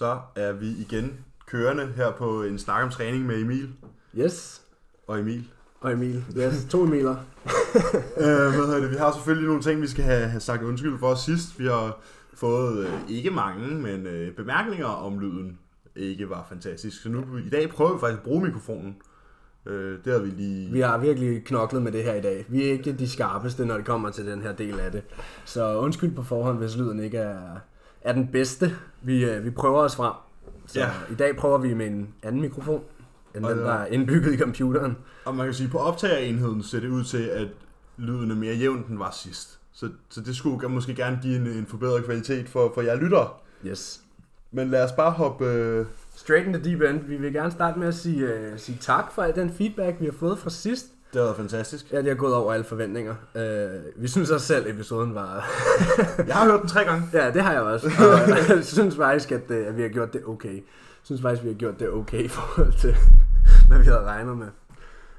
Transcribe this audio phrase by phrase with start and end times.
[0.00, 3.68] så er vi igen kørende her på en snak om træning med Emil
[4.18, 4.62] Yes.
[5.06, 5.48] og Emil.
[5.80, 6.24] Og Emil.
[6.36, 7.16] Yes, to Emiler.
[8.16, 8.90] øh, hvad hedder det?
[8.90, 11.58] Vi har selvfølgelig nogle ting, vi skal have, have sagt undskyld for sidst.
[11.58, 11.98] Vi har
[12.34, 15.58] fået øh, ikke mange, men øh, bemærkninger om lyden
[15.96, 17.02] ikke var fantastisk.
[17.02, 18.96] Så nu i dag prøver vi faktisk at bruge mikrofonen.
[19.66, 20.72] Øh, det har vi lige...
[20.72, 22.44] Vi har virkelig knoklet med det her i dag.
[22.48, 25.02] Vi er ikke de skarpeste, når det kommer til den her del af det.
[25.44, 27.58] Så undskyld på forhånd, hvis lyden ikke er,
[28.02, 28.76] er den bedste.
[29.02, 30.12] Vi, øh, vi prøver os frem.
[30.66, 30.90] Så Ja.
[31.10, 32.82] i dag prøver vi med en anden mikrofon,
[33.34, 34.96] end Og den, der er indbygget i computeren.
[35.24, 37.48] Og man kan sige, på optagerenheden ser det ud til, at
[37.96, 39.58] lyden er mere jævn, end den var sidst.
[39.72, 43.28] Så, så det skulle måske gerne give en, en forbedret kvalitet for, for jer lyttere.
[43.66, 44.00] Yes.
[44.50, 45.44] Men lad os bare hoppe...
[45.46, 47.04] Øh, Straight in the deep end.
[47.06, 50.04] Vi vil gerne starte med at sige, uh, sige tak for al den feedback, vi
[50.04, 50.86] har fået fra sidst.
[51.12, 51.92] Det været fantastisk.
[51.92, 53.14] Ja, det har gået over alle forventninger.
[53.34, 55.50] Uh, vi synes også selv, episoden var...
[56.28, 57.08] Jeg har hørt den tre gange.
[57.12, 57.86] Ja, det har jeg også.
[58.50, 60.54] Og jeg synes faktisk, at, øh, at vi har gjort det okay.
[60.54, 60.62] Jeg
[61.02, 62.96] synes faktisk, vi har gjort det okay i forhold til,
[63.68, 64.48] hvad vi havde regnet med.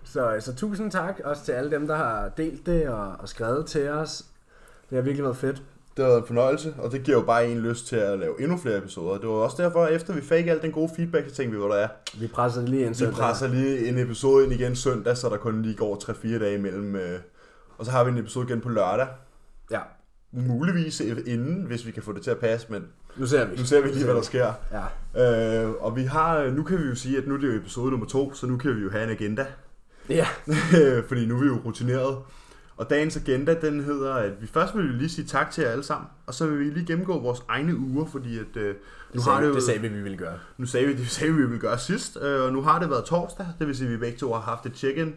[0.04, 3.66] Så, så tusind tak også til alle dem, der har delt det og, og skrevet
[3.66, 4.26] til os.
[4.90, 5.64] Det har virkelig været fedt.
[5.98, 8.42] Det har været en fornøjelse, og det giver jo bare en lyst til at lave
[8.42, 9.18] endnu flere episoder.
[9.20, 11.68] Det var også derfor, efter vi fik al den gode feedback, så tænkte vi, hvor
[11.68, 11.88] der er.
[12.20, 13.16] Vi presser lige Vi søndag.
[13.16, 16.96] presser lige en episode ind igen søndag, så der kun lige går 3-4 dage imellem.
[16.96, 17.20] øh,
[17.78, 19.08] Og så har vi en episode igen på lørdag.
[19.72, 19.80] Ja,
[20.34, 22.84] Muligvis inden, hvis vi kan få det til at passe, men
[23.16, 23.56] nu ser vi.
[23.58, 24.54] nu ser vi lige, hvad der sker.
[25.16, 25.64] Ja.
[25.66, 27.92] Øh, og vi har, nu kan vi jo sige, at nu er det jo episode
[27.92, 29.46] nummer to, så nu kan vi jo have en agenda.
[30.10, 30.28] Ja,
[31.08, 32.18] Fordi nu er vi jo rutineret.
[32.82, 35.70] Og dagens agenda, den hedder, at vi først vil vi lige sige tak til jer
[35.72, 38.74] alle sammen, og så vil vi lige gennemgå vores egne uger, fordi at, øh, nu
[39.14, 40.34] det har sagde, det jo, det sagde vi, vi ville gøre.
[40.58, 42.90] nu sagde vi, det sagde vi, vi ville gøre sidst, øh, og nu har det
[42.90, 45.16] været torsdag, det vil sige, at vi begge to har haft et check-in,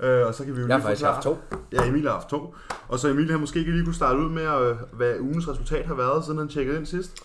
[0.00, 1.38] øh, og så kan vi jo Jeg har lige faktisk forklare- haft to.
[1.72, 2.54] Ja, Emil har haft to.
[2.88, 5.86] Og så Emil har måske ikke lige kunne starte ud med, øh, hvad ugens resultat
[5.86, 7.16] har været, siden han tjekkede ind sidst.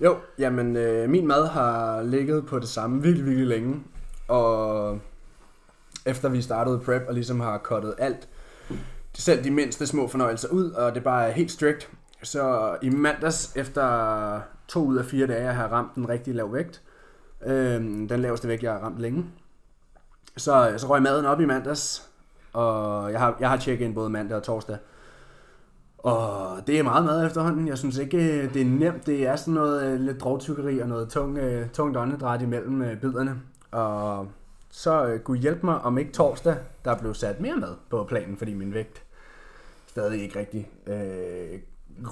[0.00, 3.82] Jo, jamen øh, min mad har ligget på det samme virkelig, virkelig længe.
[4.28, 4.98] Og
[6.06, 8.28] efter vi startede prep og ligesom har cuttet alt,
[9.14, 11.90] selv de mindste små fornøjelser ud, og det bare er helt strict.
[12.22, 16.52] Så i mandags, efter to ud af fire dage, jeg har ramt en rigtig lav
[16.52, 16.82] vægt,
[17.46, 19.24] øh, den laveste vægt, jeg har ramt længe,
[20.36, 22.08] så, så røg maden op i mandags,
[22.52, 24.76] og jeg har, jeg har tjekket ind både mandag og torsdag.
[25.98, 27.68] Og det er meget mad efterhånden.
[27.68, 29.06] Jeg synes ikke, øh, det er nemt.
[29.06, 33.40] Det er sådan noget øh, lidt drogtykkeri og noget tung, øh, tungt åndedræt imellem biderne.
[33.70, 34.28] Og
[34.74, 38.36] så øh, kunne hjælpe mig, om ikke torsdag, der blev sat mere mad på planen,
[38.36, 39.02] fordi min vægt
[39.86, 41.58] stadig ikke rigtig øh,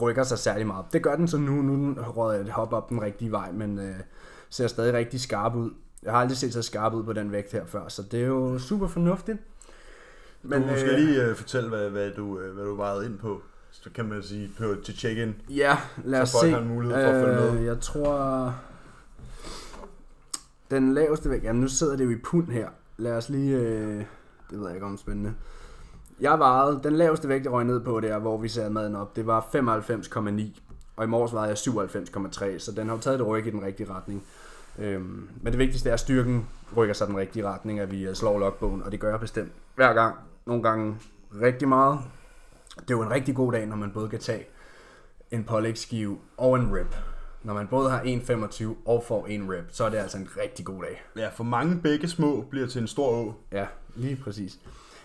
[0.01, 0.85] rykker sig særlig meget.
[0.93, 1.53] Det gør den så nu.
[1.53, 3.95] Nu er den røget et hop op den rigtige vej, men øh,
[4.51, 5.71] ser stadig rigtig skarp ud.
[6.03, 8.27] Jeg har aldrig set så skarp ud på den vægt her før, så det er
[8.27, 9.39] jo super fornuftigt.
[10.43, 13.43] Men, du skal lige øh, fortælle, hvad, hvad, du, øh, hvad du vejede ind på.
[13.71, 15.35] Så kan man sige på, til check-in.
[15.49, 16.53] Ja, lad os Så folk se.
[16.53, 17.65] har en mulighed for at følge med.
[17.65, 18.55] Jeg tror...
[20.71, 21.45] Den laveste vægt...
[21.45, 22.69] Jamen, nu sidder det jo i pund her.
[22.97, 23.57] Lad os lige...
[23.57, 24.05] Øh...
[24.51, 25.35] Det ved jeg ikke om er spændende.
[26.21, 26.81] Jeg vejede...
[26.85, 29.41] Den laveste vægt, jeg røg ned på der, hvor vi satte maden op, det var
[29.41, 30.61] 95,9.
[30.97, 31.75] Og i morges vejede jeg
[32.55, 34.23] 97,3, så den har jo taget det ryk i den rigtige retning.
[34.79, 38.15] Øhm, men det vigtigste er, at styrken rykker sig den rigtige retning, at vi øh,
[38.15, 40.17] slår logbogen, og det gør jeg bestemt hver gang.
[40.47, 40.97] Nogle gange
[41.43, 41.99] rigtig meget.
[42.81, 44.47] Det er jo en rigtig god dag, når man både kan tage
[45.31, 46.97] en pålægsskive og en rip.
[47.43, 50.65] Når man både har 1,25 og får en rib, så er det altså en rigtig
[50.65, 51.03] god dag.
[51.17, 53.35] Ja, for mange begge små bliver til en stor å.
[53.53, 54.59] Ja, lige præcis.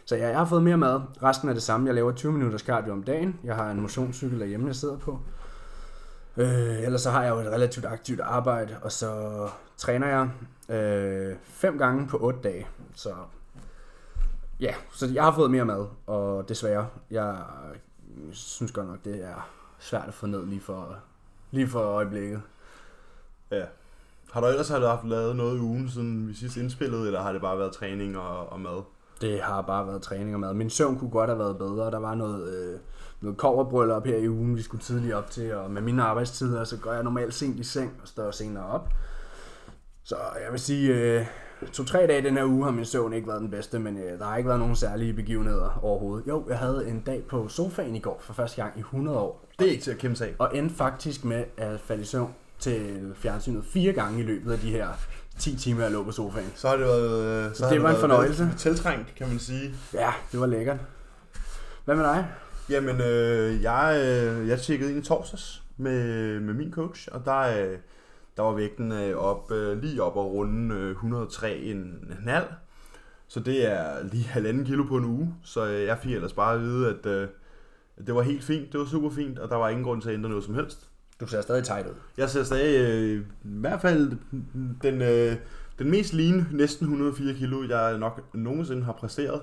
[0.06, 1.01] Så ja, jeg har fået mere mad.
[1.23, 1.88] Resten er det samme.
[1.88, 3.40] Jeg laver 20 minutters cardio om dagen.
[3.44, 5.19] Jeg har en motionscykel derhjemme, jeg sidder på.
[6.38, 10.29] Øh, ellers så har jeg jo et relativt aktivt arbejde, og så træner jeg
[10.75, 12.67] øh, fem gange på 8 dage.
[12.96, 13.13] Så
[14.59, 17.38] ja, så jeg har fået mere mad, og desværre, jeg
[18.31, 20.96] synes godt nok, det er svært at få ned lige for,
[21.51, 22.41] lige for øjeblikket.
[23.51, 23.63] Ja.
[24.31, 27.22] Har du ellers har du haft lavet noget i ugen, siden vi sidst indspillede, eller
[27.22, 28.83] har det bare været træning og, og mad?
[29.22, 30.53] Det har bare været træning og mad.
[30.53, 31.91] Min søvn kunne godt have været bedre.
[31.91, 32.79] Der var noget, øh,
[33.22, 35.55] noget koverbryllup her i ugen, vi skulle tidligt op til.
[35.55, 38.89] Og med mine arbejdstider, så går jeg normalt sent i seng og står senere op.
[40.03, 41.25] Så jeg vil sige, øh,
[41.73, 44.25] to-tre dage den her uge har min søvn ikke været den bedste, men øh, der
[44.25, 46.28] har ikke været nogen særlige begivenheder overhovedet.
[46.28, 49.46] Jo, jeg havde en dag på sofaen i går for første gang i 100 år,
[49.59, 50.34] Det er ikke til at kæmpe af.
[50.40, 54.59] og endte faktisk med at falde i søvn til fjernsynet fire gange i løbet af
[54.59, 54.87] de her
[55.40, 56.52] 10 timer, jeg lå på sofaen.
[56.55, 58.49] Så har det været, øh, så har Det var en fornøjelse.
[58.58, 59.73] Tiltrængt, kan man sige.
[59.93, 60.78] Ja, det var lækkert.
[61.85, 62.28] Hvad med dig?
[62.69, 67.40] Jamen, øh, jeg, øh, jeg tjekkede ind i torsdags med, med min coach, og der,
[67.40, 67.78] øh,
[68.37, 72.43] der var vægten øh, op, øh, lige op og runde øh, 103,5.
[73.28, 76.53] Så det er lige halvanden kilo på en uge, så øh, jeg fik ellers bare
[76.55, 77.28] at vide, at, øh,
[78.08, 80.14] det var helt fint, det var super fint, og der var ingen grund til at
[80.16, 80.90] ændre noget som helst.
[81.20, 81.93] Du ser stadig tight ud.
[82.17, 84.11] Jeg ser stadig, øh, i hvert fald
[84.82, 85.35] den, øh,
[85.79, 89.41] den mest lean, næsten 104 kilo, jeg nok nogensinde har præsteret.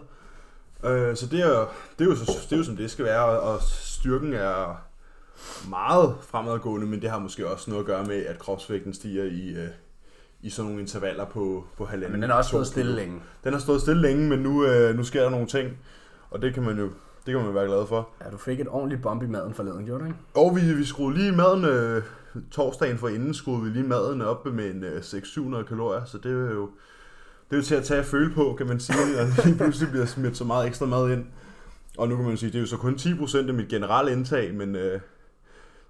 [0.85, 3.25] Øh, så det er, det, er jo, så- det er jo som det skal være,
[3.41, 4.83] og styrken er
[5.69, 9.49] meget fremadgående, men det har måske også noget at gøre med, at kropsvægten stiger i,
[9.49, 9.69] øh,
[10.43, 12.13] i sådan nogle intervaller på, på halvanden.
[12.13, 13.21] Men den har også stået stille længe.
[13.45, 15.79] Den har stået stille længe, men nu, øh, nu sker der nogle ting,
[16.31, 16.91] og det kan man jo
[17.27, 18.09] det kan man være glad for.
[18.25, 20.19] Ja, du fik et ordentligt bump i maden forleden, gjorde du ikke?
[20.35, 22.03] Og vi, vi skruede lige maden, øh,
[22.51, 26.33] torsdagen for inden skruede vi lige maden op med en øh, 600-700 kalorier, så det
[26.33, 26.71] er jo,
[27.51, 29.91] det er jo til at tage og føle på, kan man sige, at lige pludselig
[29.91, 31.25] bliver smidt så meget ekstra mad ind.
[31.99, 34.55] Og nu kan man sige, det er jo så kun 10% af mit generelle indtag,
[34.55, 35.01] men øh,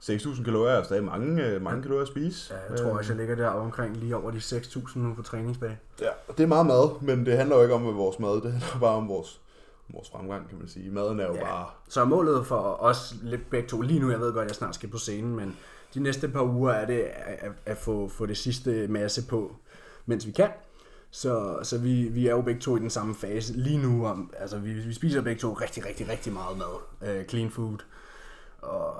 [0.03, 2.55] 6.000 kalorier er stadig mange, øh, mange kalorier at spise.
[2.55, 5.79] Ja, jeg tror også, jeg ligger der omkring lige over de 6.000 nu på træningsdag.
[6.01, 8.81] Ja, det er meget mad, men det handler jo ikke om vores mad, det handler
[8.81, 9.41] bare om vores,
[9.89, 10.91] vores fremgang, kan man sige.
[10.91, 11.45] Maden er jo Ja.
[11.45, 11.67] bare...
[11.89, 14.89] Så målet for os lidt begge to, lige nu, jeg ved godt, jeg snart skal
[14.89, 15.57] på scenen, men
[15.95, 17.01] de næste par uger er det
[17.39, 19.57] at, at, få, få det sidste masse på,
[20.07, 20.49] mens vi kan.
[21.11, 24.07] Så, så vi, vi er jo begge to i den samme fase lige nu.
[24.07, 27.19] Om, altså, vi, vi spiser begge to rigtig, rigtig, rigtig meget mad.
[27.21, 27.77] Uh, clean food.
[28.63, 28.95] Og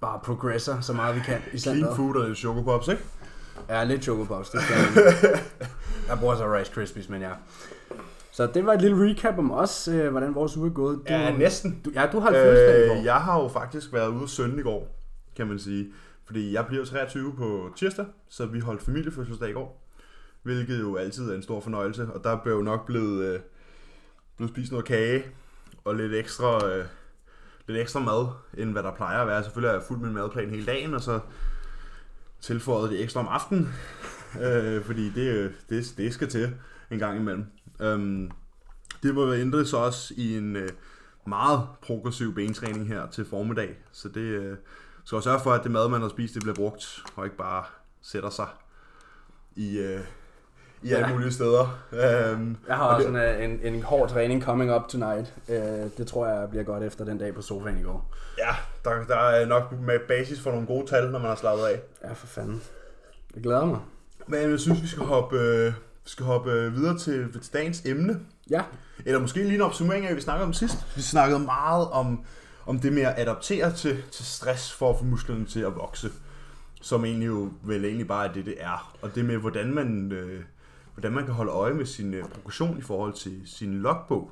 [0.00, 1.96] bare progresser så meget vi kan i Clean centret.
[1.96, 3.02] food og lidt choco pops, ikke?
[3.68, 5.04] Ja, lidt Choco Pops, det skal man.
[6.08, 7.30] Jeg bruger så Rice Krispies, men ja.
[8.32, 10.96] Så det var et lille recap om os, øh, hvordan vores uge er gået.
[10.96, 11.80] Du, Ja, næsten.
[11.84, 12.96] Du, ja, du har fødselsdag i går.
[12.98, 14.96] Øh, jeg har jo faktisk været ude søndag i går,
[15.36, 15.92] kan man sige.
[16.26, 19.84] Fordi jeg bliver 23 på tirsdag, så vi holdt familiefødselsdag i går.
[20.42, 22.08] Hvilket jo altid er en stor fornøjelse.
[22.14, 23.40] Og der blev jo nok blevet, øh,
[24.36, 25.24] blevet spist noget kage
[25.84, 26.84] og lidt ekstra, øh,
[27.68, 28.26] lidt ekstra mad,
[28.56, 29.44] end hvad der plejer at være.
[29.44, 31.20] Selvfølgelig har jeg fuldt min madplan hele dagen, og så
[32.40, 33.68] tilføjet det ekstra om aftenen.
[34.44, 36.54] øh, fordi det, det, det skal til
[36.90, 37.46] en gang imellem.
[37.80, 38.30] Øhm,
[39.02, 40.68] det var ændret så også i en øh,
[41.26, 43.76] meget progressiv bentræning her til formiddag.
[43.92, 44.56] Så det øh,
[45.04, 47.36] skal også sørge for, at det mad, man har spist, det bliver brugt, og ikke
[47.36, 47.64] bare
[48.02, 48.46] sætter sig
[49.56, 50.00] i, øh,
[50.82, 51.78] i alle mulige steder.
[51.92, 55.34] Øhm, Jeg har og også det- en, en, en hård træning coming up tonight.
[55.48, 55.58] Øh,
[55.98, 58.14] det tror jeg bliver godt efter den dag på sofaen i går.
[58.38, 58.54] Ja,
[58.84, 61.80] der, der er nok med basis for nogle gode tal, når man har slappet af.
[62.04, 62.62] Ja, for fanden.
[63.34, 63.78] Jeg glæder mig.
[64.26, 65.66] Men jeg synes, vi skal hoppe, øh,
[66.04, 68.20] vi skal hoppe øh, videre til, til dagens emne.
[68.50, 68.62] Ja,
[69.06, 70.76] Eller måske lige en opsummering af, hvad vi snakkede om sidst.
[70.96, 72.24] Vi snakkede meget om,
[72.66, 76.10] om det med at adaptere til, til stress for at få musklerne til at vokse.
[76.82, 78.94] Som egentlig jo vel egentlig bare er det, det er.
[79.02, 80.40] Og det med, hvordan man, øh,
[80.98, 84.30] hvordan man kan holde øje med sin øh, progression i forhold til sin logbog.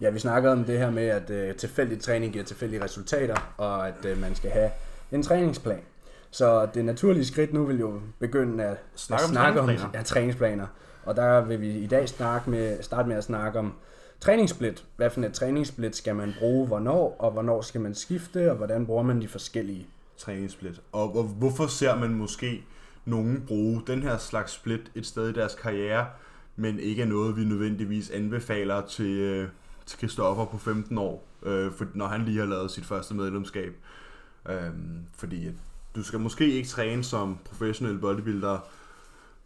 [0.00, 3.88] Ja, vi snakkede om det her med, at øh, tilfældig træning giver tilfældige resultater, og
[3.88, 4.70] at øh, man skal have
[5.12, 5.80] en træningsplan.
[6.30, 9.98] Så det naturlige skridt nu vil jo begynde at Snakke at om snakke om træningsplaner.
[9.98, 10.66] ja, træningsplaner.
[11.04, 13.72] Og der vil vi i dag snakke med, starte med at snakke om
[14.20, 14.84] træningssplit.
[14.96, 18.86] Hvad for et træningssplit skal man bruge, hvornår, og hvornår skal man skifte, og hvordan
[18.86, 19.86] bruger man de forskellige.
[20.16, 20.80] træningssplit.
[20.92, 22.64] Og hvorfor ser man måske
[23.06, 26.06] nogen bruge den her slags split et sted i deres karriere,
[26.56, 29.48] men ikke er noget, vi nødvendigvis anbefaler til, øh,
[29.86, 33.74] til Christoffer på 15 år, øh, for, når han lige har lavet sit første medlemskab.
[34.48, 34.70] Øh,
[35.16, 35.48] fordi
[35.96, 38.58] du skal måske ikke træne som professionel bodybuilder,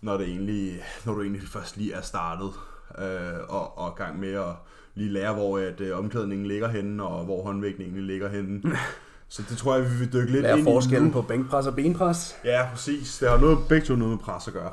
[0.01, 2.51] når, det egentlig, når du egentlig først lige er startet
[2.99, 4.55] øh, og, og gang med at
[4.95, 8.63] lige lære, hvor at, øh, omklædningen ligger henne, og hvor håndvægten egentlig ligger henne.
[9.31, 11.13] Så det tror jeg, vi vil dykke lidt Hvad er ind i forskellen nu.
[11.13, 12.37] på bænkpres og benpres?
[12.45, 13.19] Ja, præcis.
[13.19, 14.73] Det har noget, begge to noget med pres at gøre.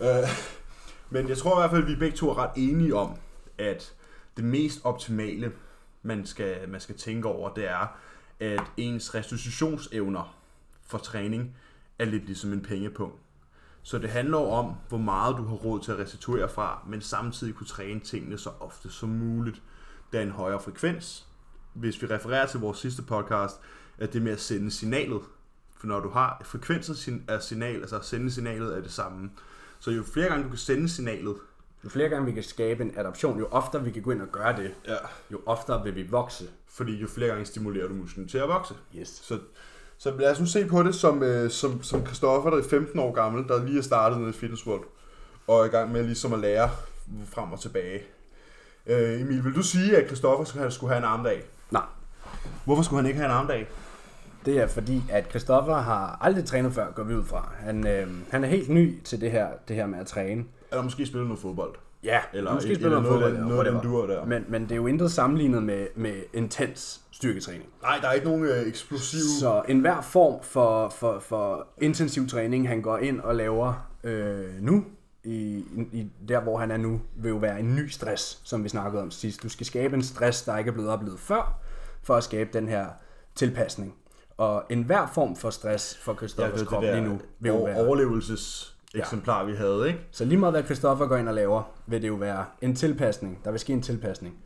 [0.00, 0.28] Øh,
[1.10, 3.16] men jeg tror i hvert fald, at vi begge to er ret enige om,
[3.58, 3.92] at
[4.36, 5.52] det mest optimale,
[6.02, 7.96] man skal, man skal tænke over, det er,
[8.40, 10.36] at ens restitutionsevner
[10.86, 11.56] for træning
[11.98, 13.16] er lidt ligesom en pengepunkt.
[13.82, 17.54] Så det handler om, hvor meget du har råd til at restituere fra, men samtidig
[17.54, 19.62] kunne træne tingene så ofte som muligt.
[20.12, 21.26] Der er en højere frekvens.
[21.72, 23.60] Hvis vi refererer til vores sidste podcast,
[23.98, 25.20] at det med at sende signalet.
[25.76, 29.30] For når du har frekvenser af signal, altså at sende signalet er det samme.
[29.78, 31.34] Så jo flere gange du kan sende signalet,
[31.84, 34.28] Jo flere gange vi kan skabe en adaption, jo oftere vi kan gå ind og
[34.32, 34.96] gøre det, ja.
[35.32, 36.44] jo oftere vil vi vokse.
[36.68, 38.74] fordi jo flere gange stimulerer du musklen til at vokse.
[38.96, 39.08] Yes.
[39.08, 39.38] Så,
[39.98, 42.98] så lad os nu se på det som, øh, som, som Christoffer, der er 15
[42.98, 44.84] år gammel, der lige er startet nede i Fitness World,
[45.46, 46.70] og er i gang med ligesom at lære
[47.26, 48.02] frem og tilbage.
[48.86, 51.44] Øh, Emil, vil du sige, at Christoffer skulle have, skulle have en armdag?
[51.70, 51.82] Nej.
[52.64, 53.68] Hvorfor skulle han ikke have en armdag?
[54.46, 57.52] Det er fordi, at Christoffer har aldrig trænet før, går vi ud fra.
[57.58, 60.44] Han, øh, han er helt ny til det her, det her med at træne.
[60.70, 61.74] Eller måske spille noget fodbold?
[62.04, 64.24] Ja, Eller, måske spiller noget, fodbold, den, eller noget den duer der.
[64.24, 67.68] Men, men det er jo intet sammenlignet med, med intens styrketræning.
[67.82, 69.20] Nej, der er ikke nogen øh, eksplosiv...
[69.40, 74.84] Så enhver form for, for, for intensiv træning, han går ind og laver øh, nu,
[75.24, 78.68] i, i, der hvor han er nu, vil jo være en ny stress, som vi
[78.68, 79.42] snakkede om sidst.
[79.42, 81.60] Du skal skabe en stress, der ikke er blevet oplevet før,
[82.02, 82.86] for at skabe den her
[83.34, 83.94] tilpasning.
[84.36, 87.86] Og enhver form for stress for Christoffers krop lige nu vil jo være...
[87.86, 90.00] overlevelses eksemplar, vi havde, ikke?
[90.10, 93.40] Så lige meget hvad Christoffer går ind og laver, vil det jo være en tilpasning.
[93.44, 94.36] Der vil ske en tilpasning.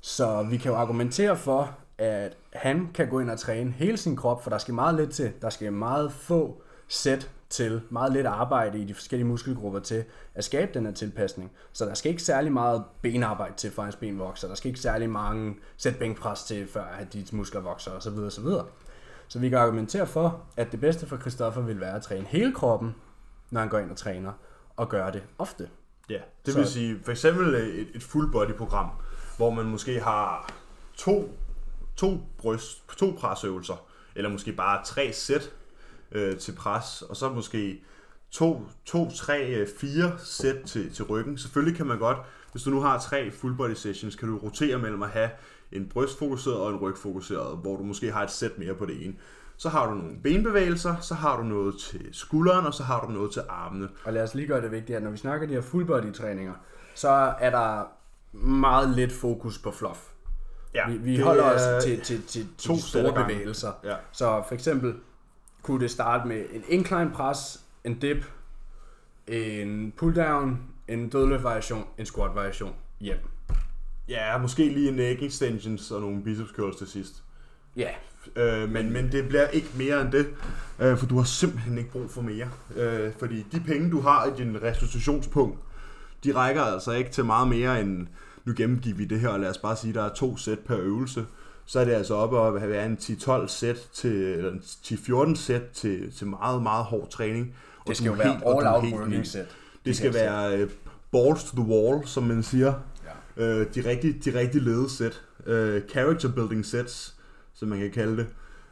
[0.00, 4.16] Så vi kan jo argumentere for, at han kan gå ind og træne hele sin
[4.16, 5.32] krop, for der skal meget lidt til.
[5.42, 10.44] Der skal meget få sæt til, meget lidt arbejde i de forskellige muskelgrupper til at
[10.44, 11.50] skabe den her tilpasning.
[11.72, 14.48] Så der skal ikke særlig meget benarbejde til, for hans ben vokser.
[14.48, 18.18] Der skal ikke særlig mange sæt bænkpres til, før at de muskler vokser osv.
[18.18, 18.46] osv.
[19.30, 22.54] Så vi kan argumentere for, at det bedste for Christoffer vil være at træne hele
[22.54, 22.94] kroppen,
[23.50, 24.32] når han går ind og træner,
[24.76, 25.68] og gøre det ofte.
[26.08, 26.72] Ja, det vil så...
[26.72, 28.90] sige for eksempel et, et full body program,
[29.36, 30.52] hvor man måske har
[30.96, 31.38] to,
[31.96, 35.52] to bryst, to presøvelser, eller måske bare tre sæt
[36.12, 37.82] øh, til pres, og så måske
[38.30, 41.38] to, to, tre, øh, fire sæt til, til ryggen.
[41.38, 42.18] Selvfølgelig kan man godt,
[42.52, 45.30] hvis du nu har tre full body sessions, kan du rotere mellem at have
[45.72, 49.14] en brystfokuseret og en rygfokuseret, hvor du måske har et sæt mere på det ene.
[49.56, 53.12] Så har du nogle benbevægelser, så har du noget til skulderen, og så har du
[53.12, 53.88] noget til armene.
[54.04, 56.12] Og lad os lige gøre det vigtigt, at når vi snakker de her full body
[56.12, 56.54] træninger,
[56.94, 57.08] så
[57.40, 57.84] er der
[58.36, 59.98] meget lidt fokus på fluff.
[60.74, 63.72] Ja, vi vi holder os til, til, til, to de store bevægelser.
[63.84, 63.94] Ja.
[64.12, 64.94] Så for eksempel
[65.62, 68.24] kunne det starte med en incline press, en dip,
[69.26, 70.58] en pull down,
[70.88, 73.18] en dødløft variation, en squat variation hjem.
[74.10, 77.22] Ja, måske lige en neck extensions og nogle biceps curls til sidst.
[77.76, 77.88] Ja.
[78.36, 80.26] Øh, men, men det bliver ikke mere end det,
[80.78, 82.48] øh, for du har simpelthen ikke brug for mere.
[82.76, 85.58] Øh, fordi de penge, du har i din restitutionspunkt,
[86.24, 88.06] de rækker altså ikke til meget mere end,
[88.44, 90.76] nu gennemgiver vi det her, og lad os bare sige, der er to sæt per
[90.78, 91.26] øvelse
[91.70, 94.52] så er det altså oppe at være en 10-12 sæt til, eller
[95.32, 97.54] 10-14 sæt til, til meget, meget hård træning.
[97.80, 99.46] Og det skal jo være all-out working set.
[99.84, 100.70] Det skal være uh,
[101.12, 102.74] balls to the wall, som man siger.
[103.40, 103.64] Ja.
[103.64, 105.22] De rigtige de rigtig lede sæt.
[105.38, 107.16] Uh, character building sets,
[107.54, 108.26] som man kan kalde det.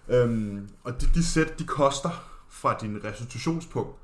[0.08, 3.96] Øhm, og de, de sæt, de koster fra din restitutionspunkt.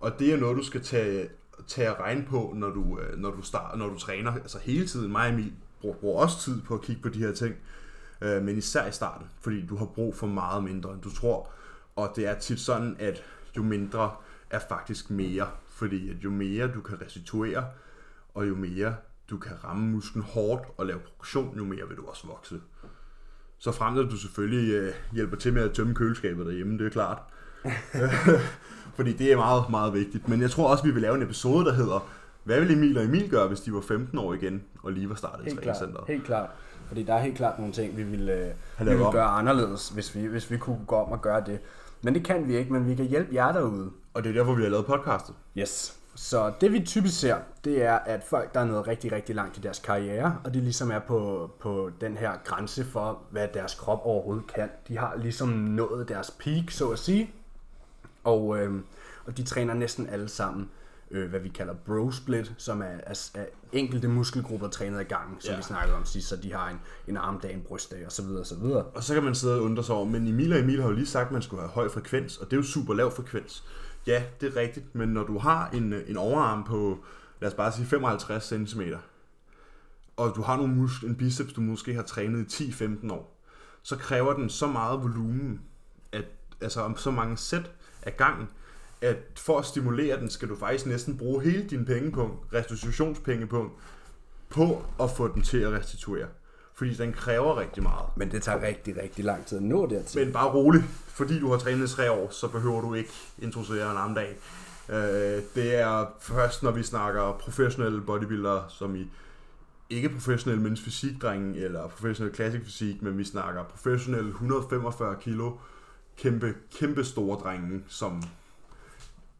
[0.00, 1.28] Og det er noget, du skal tage,
[1.66, 4.32] tage at regne på, når du, øh, når du, start, når du træner.
[4.32, 5.12] Altså hele tiden.
[5.12, 7.54] Mig og Emil bruger, bruger også tid på at kigge på de her ting
[8.20, 11.50] øh, men især i starten, fordi du har brug for meget mindre, end du tror.
[11.96, 13.22] Og det er tit sådan, at
[13.56, 14.10] jo mindre
[14.50, 17.64] er faktisk mere, fordi at jo mere du kan restituere,
[18.34, 18.96] og jo mere
[19.30, 22.60] du kan ramme musklen hårdt og lave progression, jo mere vil du også vokse.
[23.58, 26.90] Så frem at du selvfølgelig øh, hjælper til med at tømme køleskabet derhjemme, det er
[26.90, 27.22] klart.
[28.96, 30.28] fordi det er meget, meget vigtigt.
[30.28, 32.08] Men jeg tror også, vi vil lave en episode, der hedder,
[32.44, 35.14] hvad vil Emil og Emil gøre, hvis de var 15 år igen, og lige var
[35.14, 36.04] startet i træningscenteret?
[36.08, 36.50] Helt klart.
[36.88, 40.14] Fordi der er helt klart nogle ting, vi vil, øh, vi vil gøre anderledes, hvis
[40.14, 41.58] vi, hvis vi kunne gå om og gøre det.
[42.02, 43.90] Men det kan vi ikke, men vi kan hjælpe jer derude.
[44.14, 45.34] Og det er derfor, vi har lavet podcastet.
[45.58, 45.97] Yes.
[46.20, 49.58] Så det vi typisk ser, det er, at folk, der er nået rigtig, rigtig langt
[49.58, 53.74] i deres karriere, og de ligesom er på, på den her grænse for, hvad deres
[53.74, 54.68] krop overhovedet kan.
[54.88, 57.30] De har ligesom nået deres peak, så at sige.
[58.24, 58.74] Og, øh,
[59.26, 60.70] og de træner næsten alle sammen
[61.10, 65.36] øh, hvad vi kalder bro split, som er, er, er enkelte muskelgrupper trænet i gang,
[65.40, 65.56] som ja.
[65.56, 68.40] vi snakkede om sidst, så de har en, en armdag, en brystdag og så videre,
[68.40, 68.82] og så videre.
[68.82, 70.94] Og så kan man sidde og undre sig over, men Emil og Emil har jo
[70.94, 73.64] lige sagt, at man skulle have høj frekvens, og det er jo super lav frekvens.
[74.08, 76.98] Ja, det er rigtigt, men når du har en, øh, en overarm på,
[77.40, 78.80] lad os bare sige 55 cm,
[80.16, 83.40] og du har nogle mus- en biceps, du måske har trænet i 10-15 år,
[83.82, 85.60] så kræver den så meget volumen,
[86.12, 86.24] at,
[86.60, 87.70] altså om så mange sæt
[88.02, 88.48] af gangen,
[89.00, 93.72] at for at stimulere den, skal du faktisk næsten bruge hele din pengepunkt, restitutionspengepunkt,
[94.48, 96.28] på at få den til at restituere.
[96.78, 98.06] Fordi den kræver rigtig meget.
[98.16, 100.24] Men det tager rigtig, rigtig lang tid at nå dertil.
[100.24, 100.84] Men bare rolig.
[101.06, 104.36] Fordi du har trænet i tre år, så behøver du ikke introducere en anden dag.
[104.88, 109.10] Øh, det er først, når vi snakker professionelle bodybuildere, som i
[109.90, 115.52] ikke professionelle mens fysikdrenge eller professionelle classic fysik, men vi snakker professionelle 145 kilo,
[116.18, 118.22] kæmpe, kæmpe store drenge, som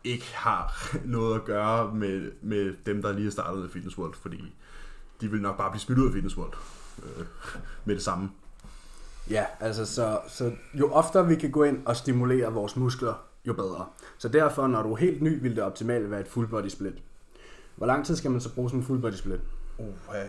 [0.04, 4.14] ikke har noget at gøre med, med dem, der lige har startet i Fitness World,
[4.14, 4.54] fordi
[5.21, 6.54] de vil nok bare blive smidt ud af Fitness World
[7.02, 7.26] øh,
[7.85, 8.31] med det samme.
[9.31, 13.14] Ja, altså så, så jo oftere vi kan gå ind og stimulere vores muskler,
[13.45, 13.87] jo bedre.
[14.19, 16.95] Så derfor, når du er helt ny, vil det optimalt være et full body split.
[17.76, 19.40] Hvor lang tid skal man så bruge sådan en full body split?
[19.78, 19.87] Uh,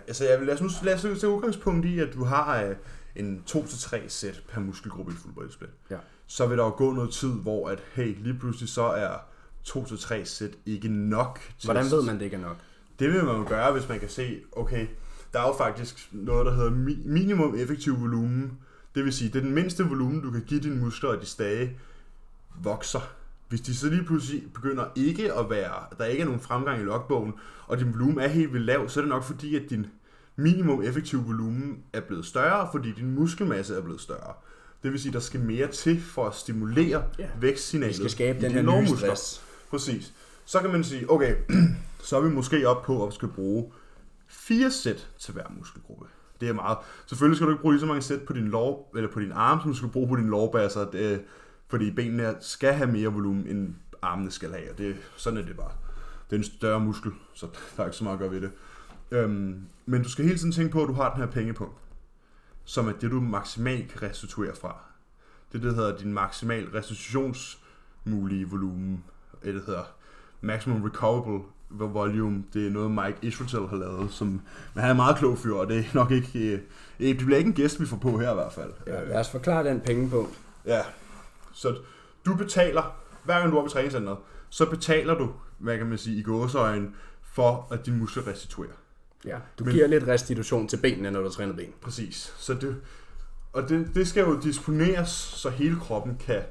[0.07, 2.75] altså jeg vil lad os nu lad os tage udgangspunkt i, at du har uh,
[3.15, 5.71] en 2-3 sæt per muskelgruppe i full body split.
[5.89, 5.97] Ja.
[6.27, 9.17] Så vil der jo gå noget tid, hvor at, hey, lige pludselig så er
[9.67, 11.39] 2-3 sæt ikke nok.
[11.59, 12.57] Til Hvordan ved man, det ikke er nok?
[12.99, 14.87] Det vil man jo gøre, hvis man kan se, okay,
[15.33, 18.51] der er jo faktisk noget, der hedder mi- minimum effektiv volumen.
[18.95, 21.25] Det vil sige, det er den mindste volumen, du kan give dine muskler, og de
[21.25, 21.77] stage
[22.63, 22.99] vokser.
[23.49, 26.83] Hvis de så lige pludselig begynder ikke at være, der ikke er nogen fremgang i
[26.83, 27.33] logbogen,
[27.67, 29.85] og din volumen er helt vildt lav, så er det nok fordi, at din
[30.35, 34.33] minimum effektiv volumen er blevet større, fordi din muskelmasse er blevet større.
[34.83, 37.27] Det vil sige, der skal mere til for at stimulere Ja.
[37.39, 39.41] vækstsignalet Vi skal skabe den her nye stress.
[39.69, 40.13] Præcis.
[40.45, 41.35] Så kan man sige, okay,
[42.07, 43.71] så er vi måske op på at skal bruge
[44.29, 46.05] fire sæt til hver muskelgruppe.
[46.41, 46.77] Det er meget.
[47.05, 49.31] Selvfølgelig skal du ikke bruge lige så mange sæt på din lår, eller på din
[49.31, 51.23] arm, som du skal bruge på din lårbasser, det,
[51.67, 55.55] fordi benene skal have mere volumen, end armene skal have, og det, sådan er det
[55.55, 55.71] bare.
[56.29, 58.51] Det er en større muskel, så der er ikke så meget at gøre ved det.
[59.11, 61.75] Øhm, men du skal hele tiden tænke på, at du har den her pengepunkt,
[62.63, 64.75] som er det, du maksimalt kan restituere fra.
[65.53, 69.03] Det der hedder din maksimal restitutionsmulige volumen.
[69.41, 69.83] eller Det hedder
[70.41, 72.43] maximum recoverable volume.
[72.53, 74.41] Det er noget, Mike Israel har lavet, som, men
[74.81, 76.59] han er en meget klog fyr, og det er nok ikke, øh,
[76.99, 78.71] det bliver ikke en gæst, vi får på her i hvert fald.
[78.87, 80.39] Ja, lad os forklare den pengepunkt.
[80.65, 80.81] Ja,
[81.53, 81.75] så
[82.25, 84.17] du betaler, hver gang du er på træningscenteret,
[84.49, 86.95] så betaler du, hvad kan man sige, i gåseøjen,
[87.33, 88.73] for at din muskler restituerer.
[89.25, 89.73] Ja, du Men...
[89.73, 91.73] giver lidt restitution til benene, når du træner ben.
[91.81, 92.33] Præcis.
[92.37, 92.75] Så det,
[93.53, 96.41] og det, det skal jo disponeres, så hele kroppen kan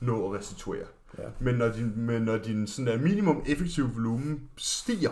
[0.00, 0.86] nå at restituere.
[1.18, 1.24] Ja.
[1.40, 5.10] Men når din, men når din sådan der minimum effektiv volumen stiger,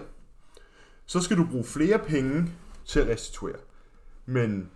[1.07, 2.51] så skal du bruge flere penge
[2.85, 3.59] til at restituere.
[4.27, 4.71] Men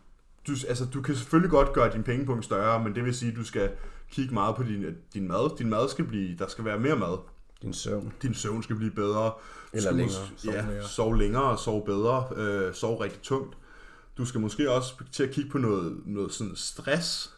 [0.47, 3.37] du, altså, du kan selvfølgelig godt gøre din pengepunkt større, men det vil sige, at
[3.37, 3.71] du skal
[4.11, 5.59] kigge meget på din, din mad.
[5.59, 7.19] Din mad skal blive, der skal være mere mad.
[7.63, 8.13] Din søvn.
[8.23, 9.33] Din søvn skal blive bedre.
[9.73, 10.27] Eller Skal længere.
[10.37, 10.89] Sove ja, længere.
[10.89, 12.29] sove længere og sove bedre.
[12.37, 13.57] Øh, sove rigtig tungt.
[14.19, 17.35] Du skal måske også til at kigge på noget, noget sådan stress.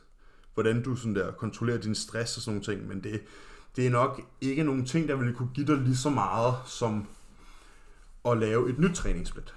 [0.55, 2.89] Hvordan du sådan der kontrollerer din stress og sådan nogle ting.
[2.89, 3.21] Men det,
[3.77, 7.07] det er nok ikke nogle ting, der vil kunne give dig lige så meget som
[8.29, 9.55] at lave et nyt træningssplit.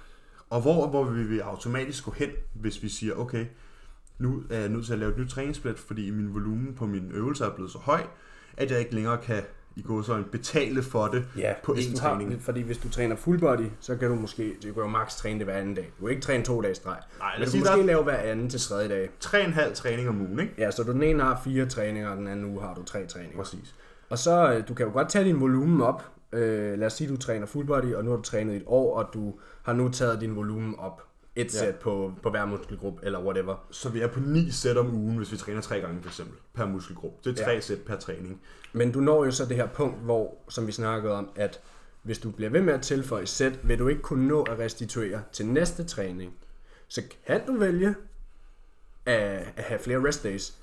[0.50, 3.46] Og hvor, hvor vil vi automatisk gå hen, hvis vi siger, okay,
[4.18, 7.14] nu er jeg nødt til at lave et nyt træningssplit, fordi min volumen på mine
[7.14, 8.02] øvelser er blevet så høj,
[8.56, 9.42] at jeg ikke længere kan
[9.76, 12.42] i gåsøjne betale for det Ja, på én du har, træning.
[12.42, 15.38] fordi hvis du træner full body, så kan du måske, du kan jo max træne
[15.38, 15.92] det hver anden dag.
[16.00, 16.96] Du kan ikke træne to dage streg.
[17.18, 19.10] Nej, lad Men os du sige, måske lave hver anden til tredje dag.
[19.20, 20.54] tre og en halv træning om ugen, ikke?
[20.58, 23.06] Ja, så du den ene har fire træninger, og den anden uge har du tre
[23.06, 23.36] træninger.
[23.36, 23.74] Præcis.
[24.10, 26.02] Og så, øh, du kan jo godt tage din volumen op.
[26.32, 28.62] Øh, lad os sige, du træner full body, og nu har du trænet i et
[28.66, 31.02] år, og du har nu taget din volumen op.
[31.36, 31.48] Et Ja.
[31.58, 33.66] sæt på, på hver muskelgruppe, eller whatever.
[33.70, 36.36] Så vi er på ni sæt om ugen, hvis vi træner tre gange for eksempel,
[36.54, 37.18] per muskelgruppe.
[37.24, 37.54] Det er tre Ja.
[37.54, 37.60] ja.
[37.60, 38.40] sæt per træning.
[38.72, 41.60] Men du når jo så det her punkt, hvor, som vi snakkede om, at
[42.02, 45.22] hvis du bliver ved med at tilføje sæt, vil du ikke kunne nå at restituere
[45.32, 46.32] til næste træning.
[46.88, 47.94] Så kan du vælge
[49.06, 49.14] at,
[49.56, 50.54] at have flere rest days,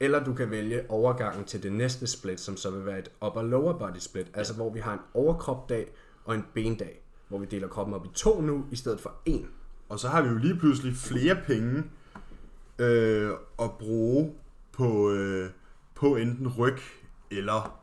[0.00, 3.42] eller du kan vælge overgangen til det næste split, som så vil være et upper
[3.42, 5.86] lower body split, altså hvor vi har en overkropdag
[6.24, 9.48] og en bendag, hvor vi deler kroppen op i to nu, i stedet for en.
[9.88, 11.84] Og så har vi jo lige pludselig flere penge
[12.78, 13.30] øh,
[13.62, 14.32] at bruge
[14.72, 15.50] på, øh,
[15.94, 16.78] på enten ryg
[17.30, 17.78] eller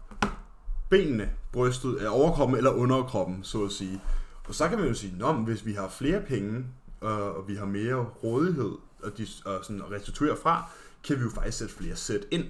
[0.90, 4.02] benene, brystet, øh, overkroppen eller underkroppen, så at sige.
[4.48, 6.66] Og så kan man jo sige, at hvis vi har flere penge,
[7.04, 8.72] øh, og vi har mere rådighed
[9.04, 10.70] og, de, og sådan at restituere fra,
[11.04, 12.46] kan vi jo faktisk sætte flere sæt ind.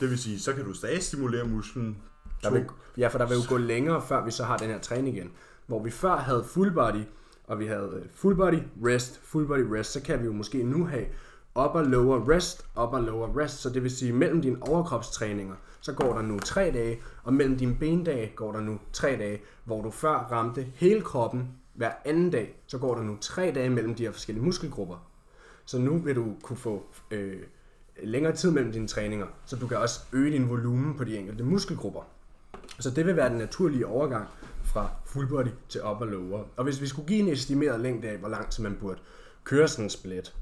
[0.00, 1.98] Det vil sige, så kan du stadig stimulere musklen.
[2.42, 2.64] Der vil,
[2.96, 5.30] ja, for der vil jo gå længere, før vi så har den her træning igen.
[5.66, 7.02] Hvor vi før havde full body,
[7.44, 10.62] og vi havde øh, full body rest, full body rest, så kan vi jo måske
[10.62, 11.04] nu have
[11.64, 13.58] upper lower rest, upper lower rest.
[13.58, 17.56] Så det vil sige, mellem dine overkropstræninger, så går der nu tre dage, og mellem
[17.56, 22.30] dine bendage går der nu tre dage, hvor du før ramte hele kroppen hver anden
[22.30, 25.07] dag, så går der nu tre dage mellem de her forskellige muskelgrupper.
[25.68, 27.36] Så nu vil du kunne få øh,
[28.02, 31.44] længere tid mellem dine træninger, så du kan også øge din volumen på de enkelte
[31.44, 32.00] muskelgrupper.
[32.80, 34.26] Så det vil være den naturlige overgang
[34.64, 36.44] fra full body til upper lower.
[36.56, 39.00] Og hvis vi skulle give en estimeret længde af, hvor lang tid man burde
[39.44, 40.34] køre sådan en split,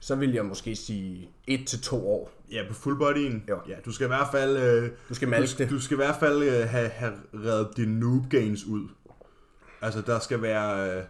[0.00, 2.30] så vil jeg måske sige 1 til to år.
[2.52, 3.44] Ja, på full bodyen.
[3.48, 3.54] Ja.
[3.68, 4.56] ja du skal i hvert fald...
[4.56, 5.74] Øh, Du skal malke du, skal- det.
[5.74, 8.88] du skal i hvert fald øh, have, have reddet dine noob gains ud.
[9.82, 10.96] Altså, der skal være...
[10.98, 11.02] Øh,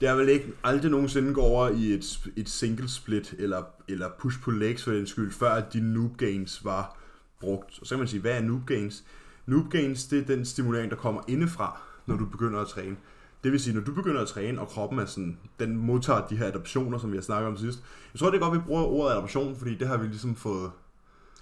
[0.00, 4.40] der vil ikke aldrig nogensinde gå over i et, et single split eller, eller push
[4.40, 6.96] på legs for den skyld, før at dine noob gains var
[7.40, 7.78] brugt.
[7.80, 9.04] Og så kan man sige, hvad er noob gains?
[9.46, 12.96] Noob gains, det er den stimulering, der kommer indefra, når du begynder at træne.
[13.44, 16.36] Det vil sige, når du begynder at træne, og kroppen er sådan, den modtager de
[16.36, 17.78] her adaptioner, som vi har snakket om sidst.
[18.14, 20.70] Jeg tror, det er godt, vi bruger ordet adaption, fordi det har vi ligesom fået,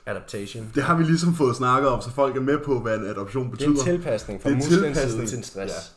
[0.06, 0.70] Adaptation.
[0.74, 3.44] det har vi ligesom fået snakket om, så folk er med på, hvad en adaption
[3.44, 3.70] Det er betyder.
[3.70, 5.92] en tilpasning fra musklens side til en stress.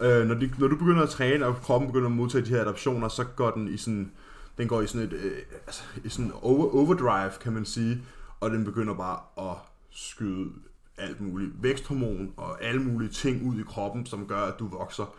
[0.00, 2.60] Øh, når, de, når du begynder at træne, og kroppen begynder at modtage de her
[2.60, 4.12] adaptioner, så går den i sådan,
[4.58, 5.32] den går i sådan et, øh,
[5.66, 8.02] altså, i sådan over, overdrive, kan man sige,
[8.40, 9.56] og den begynder bare at
[9.90, 10.50] skyde
[10.98, 15.14] alt muligt væksthormon og alle mulige ting ud i kroppen, som gør, at du vokser.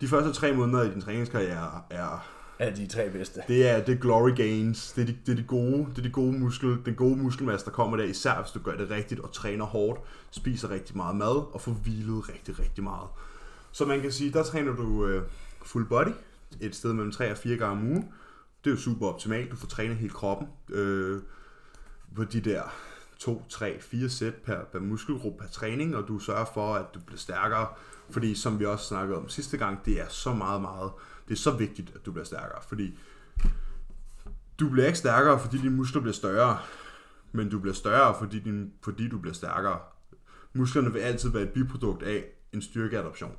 [0.00, 2.26] De første tre måneder i din træningskarriere er,
[2.58, 3.40] Af de tre bedste.
[3.48, 6.02] det er, det er glory gains, det er, de, det er de gode, det er
[6.02, 9.20] de gode muskel, den gode muskelmasse, der kommer der, især hvis du gør det rigtigt
[9.20, 10.00] og træner hårdt,
[10.30, 13.08] spiser rigtig meget mad og får hvilet rigtig, rigtig meget.
[13.72, 15.22] Så man kan sige, der træner du øh,
[15.62, 16.12] full body,
[16.60, 18.12] et sted mellem 3 og 4 gange om ugen.
[18.64, 20.48] Det er jo super optimalt, du får trænet hele kroppen.
[20.68, 21.22] Øh,
[22.16, 22.62] på de der
[23.18, 27.00] 2, 3, 4 sæt per, per muskelgruppe per træning, og du sørger for, at du
[27.00, 27.68] bliver stærkere.
[28.10, 30.90] Fordi som vi også snakkede om sidste gang, det er så meget, meget,
[31.28, 32.62] det er så vigtigt, at du bliver stærkere.
[32.68, 32.98] Fordi
[34.60, 36.58] du bliver ikke stærkere, fordi dine muskler bliver større,
[37.32, 39.78] men du bliver større, fordi, din, fordi du bliver stærkere.
[40.52, 43.32] Musklerne vil altid være et biprodukt af en styrkeadoption.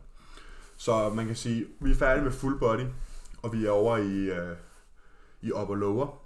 [0.79, 2.85] Så man kan sige, vi er færdige med full body,
[3.43, 4.55] og vi er over i, øh,
[5.41, 6.21] i upper lower.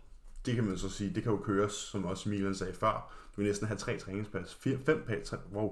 [0.45, 3.13] Det kan man så sige, det kan jo køres, som også Milan sagde før.
[3.35, 4.57] Du vil næsten have tre træningspas.
[4.59, 5.71] Fire, fem pas, tre, wow.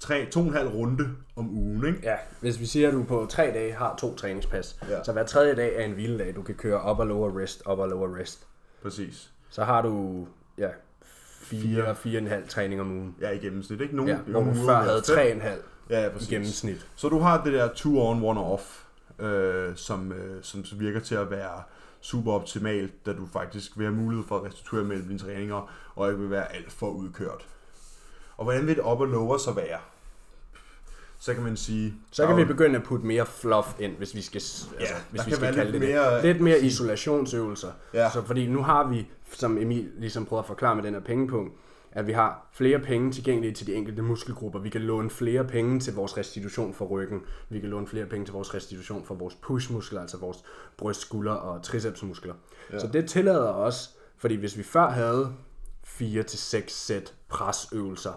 [0.00, 1.98] Tre, to og en halv runde om ugen, ikke?
[2.02, 5.04] Ja, hvis vi siger, at du på tre dage har to træningspas, Ja.
[5.04, 6.34] så hver tredje dag er en hviledag.
[6.36, 8.46] Du kan køre upper lower rest, upper lower rest.
[8.82, 9.32] Præcis.
[9.50, 10.26] Så har du
[10.58, 10.68] ja,
[11.40, 13.16] fire, fire og en halv træning om ugen.
[13.20, 13.96] Ja, i gennemsnit, ikke?
[13.96, 15.60] Nogle, Ja, hvor du før havde tre og en halv
[15.92, 16.28] Ja, ja, i præcis.
[16.28, 16.86] gennemsnit.
[16.96, 18.62] Så du har det der two on, one off,
[19.18, 21.62] øh, som, øh, som virker til at være
[22.00, 26.08] super optimalt, da du faktisk vil have mulighed for at restituere mellem dine træninger, og
[26.08, 27.46] ikke vil være alt for udkørt.
[28.36, 29.78] Og hvordan vil det op og lower så være?
[31.18, 31.94] Så kan man sige...
[32.10, 35.26] Så kan vi begynde at putte mere fluff ind, hvis vi skal, altså, Ja, hvis
[35.26, 36.24] vi skal kalde lidt det mere- det.
[36.24, 37.70] Lidt mere isolationsøvelser.
[37.94, 38.10] Ja.
[38.10, 41.52] Så fordi nu har vi, som Emil ligesom prøver at forklare med den her pengepunkt,
[41.92, 44.58] at vi har flere penge tilgængelige til de enkelte muskelgrupper.
[44.58, 47.20] Vi kan låne flere penge til vores restitution for ryggen.
[47.48, 50.38] Vi kan låne flere penge til vores restitution for vores pushmuskler, altså vores
[50.76, 52.34] bryst, skulder og tricepsmuskler.
[52.72, 52.78] Ja.
[52.78, 55.32] Så det tillader os, fordi hvis vi før havde
[55.84, 58.12] 4 til seks sæt presøvelser,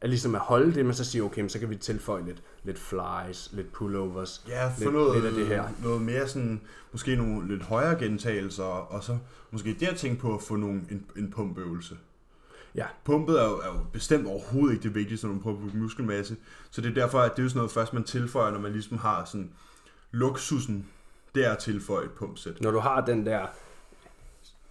[0.00, 2.78] at ligesom at holde det, men så sige, okay, så kan vi tilføje lidt, lidt
[2.78, 5.68] flies, lidt pullovers, Ja, lidt, noget, lidt af det her.
[5.82, 6.60] noget mere sådan,
[6.92, 9.18] måske nogle lidt højere gentagelser, og så
[9.50, 11.96] måske der tænke på at få nogle, en, en pumpøvelse.
[12.76, 15.62] Ja, Pumpet er jo, er jo bestemt overhovedet ikke det vigtigste, når man prøver at
[15.64, 16.36] bygge muskelmasse.
[16.70, 18.72] Så det er derfor, at det er jo sådan noget først, man tilføjer, når man
[18.72, 19.50] ligesom har sådan
[20.10, 20.86] luksusen,
[21.34, 22.60] det er at tilføje et pumpsæt.
[22.60, 23.46] når du har den der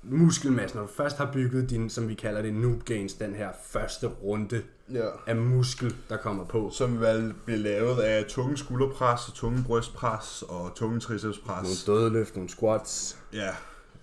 [0.04, 3.50] muskelmasse, når du først har bygget din, som vi kalder det, noob gains, den her
[3.64, 4.62] første runde
[4.94, 5.08] Ja.
[5.28, 6.70] af muskel, der kommer på.
[6.74, 11.88] Som vel bliver lavet af tunge skulderpres, og tunge brystpres og tunge tricepspres.
[11.88, 13.18] Nogle dødeløft, nogle squats.
[13.34, 13.50] Ja,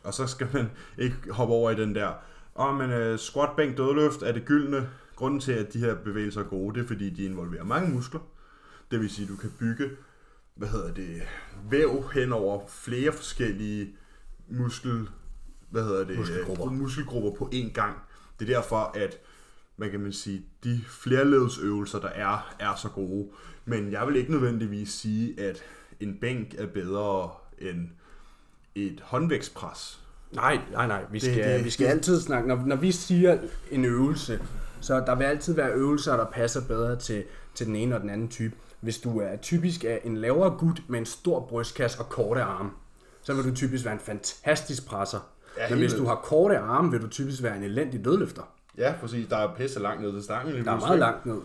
[0.05, 2.13] og så skal man ikke hoppe over i den der,
[2.57, 4.91] åh, oh, men uh, squat, bænk, dødløft er det gyldne.
[5.17, 8.21] Grunden til, at de her bevægelser er gode, det er, fordi de involverer mange muskler.
[8.91, 9.91] Det vil sige, at du kan bygge,
[10.55, 11.23] hvad hedder det,
[11.71, 13.97] væv hen over flere forskellige
[14.49, 15.09] muskel,
[15.71, 16.67] hvad hedder det, Muskelgrupper.
[16.67, 17.97] øh, muskelgrupper på én gang.
[18.39, 19.19] Det er derfor, at
[19.77, 23.29] man kan man sige, de flerledsøvelser, der er, er så gode.
[23.65, 25.63] Men jeg vil ikke nødvendigvis sige, at
[26.01, 27.89] en bænk er bedre end
[28.75, 30.02] et håndvægtspres.
[30.35, 31.05] Nej, nej, nej.
[31.11, 33.39] Vi skal, Det- det, vi skal det- altid snakke, når, når vi siger
[33.71, 34.41] en øvelse,
[34.81, 38.11] så der vil altid være øvelser, der passer bedre til, til den ene og den
[38.11, 38.55] anden type.
[38.81, 42.71] Hvis du er typisk af en lavere gut med en stor brystkasse og korte arme,
[43.23, 45.19] så vil du typisk være en fantastisk presser.
[45.59, 48.43] Ja, Men hvis du har korte arme, vil du typisk være en elendig dødløfter.
[48.79, 49.27] Ja, præcis.
[49.29, 50.53] Der er pisse langt ned til stangen.
[50.55, 51.39] lige Der er meget langt ned.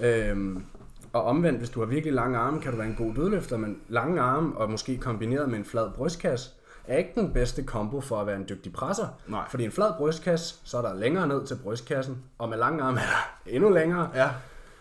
[0.00, 0.64] Øhm,
[1.12, 3.78] og omvendt, hvis du har virkelig lange arme, kan du være en god dødløfter, men
[3.88, 6.50] lange arme og måske kombineret med en flad brystkasse,
[6.88, 9.06] er ikke den bedste kombo for at være en dygtig presser.
[9.28, 9.44] Nej.
[9.50, 13.00] Fordi en flad brystkasse, så er der længere ned til brystkassen, og med lange arme
[13.00, 14.10] er der endnu længere.
[14.14, 14.30] Ja,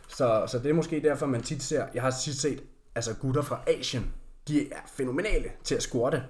[0.07, 2.63] Så, så det er måske derfor, man tit ser, jeg har tit set,
[2.95, 4.13] altså gutter fra Asien,
[4.47, 6.23] de er fænomenale til at squatte.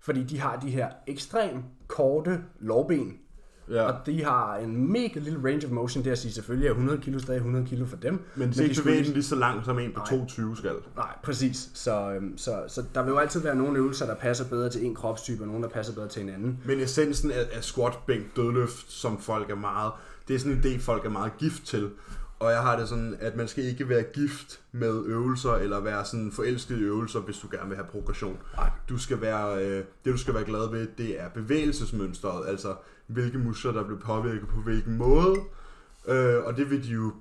[0.00, 3.18] Fordi de har de her ekstrem korte lårben,
[3.70, 3.82] ja.
[3.82, 7.00] og de har en mega lille range of motion, det at sige selvfølgelig er 100
[7.00, 8.20] kilo stadig 100 kilo for dem.
[8.34, 10.74] men det er de ikke bevæge lige så langt som en på 22 skal.
[10.96, 11.70] Nej, præcis.
[11.74, 14.84] Så, øhm, så, så der vil jo altid være nogle øvelser, der passer bedre til
[14.84, 16.58] en kropstype, og nogle, der passer bedre til en anden.
[16.64, 19.92] Men essensen af, af squat, bænk, dødløft, som folk er meget,
[20.28, 21.90] det er sådan en idé, folk er meget gift til.
[22.38, 26.04] Og jeg har det sådan, at man skal ikke være gift med øvelser, eller være
[26.04, 28.38] sådan forelsket i øvelser, hvis du gerne vil have progression.
[28.56, 28.70] Nej.
[28.88, 32.74] Du skal være, øh, det du skal være glad ved, det er bevægelsesmønstret, altså
[33.06, 35.36] hvilke muskler, der bliver påvirket på hvilken måde.
[36.08, 37.12] Øh, og det vil de jo,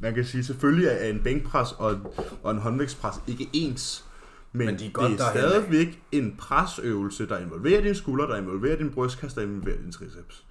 [0.00, 2.06] man kan sige, selvfølgelig er en bænkpres og, en-
[2.42, 4.04] og en håndvægtspres ikke ens.
[4.52, 8.36] Men, Men de er godt det er stadigvæk en presøvelse, der involverer dine skuldre, der
[8.36, 10.44] involverer din brystkasse, der involverer din triceps.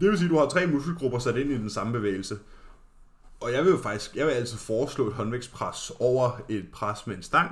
[0.00, 2.38] Det vil sige, at du har tre muskelgrupper sat ind i den samme bevægelse.
[3.40, 7.16] Og jeg vil jo faktisk, jeg vil altid foreslå et håndvægtspres over et pres med
[7.16, 7.50] en stang,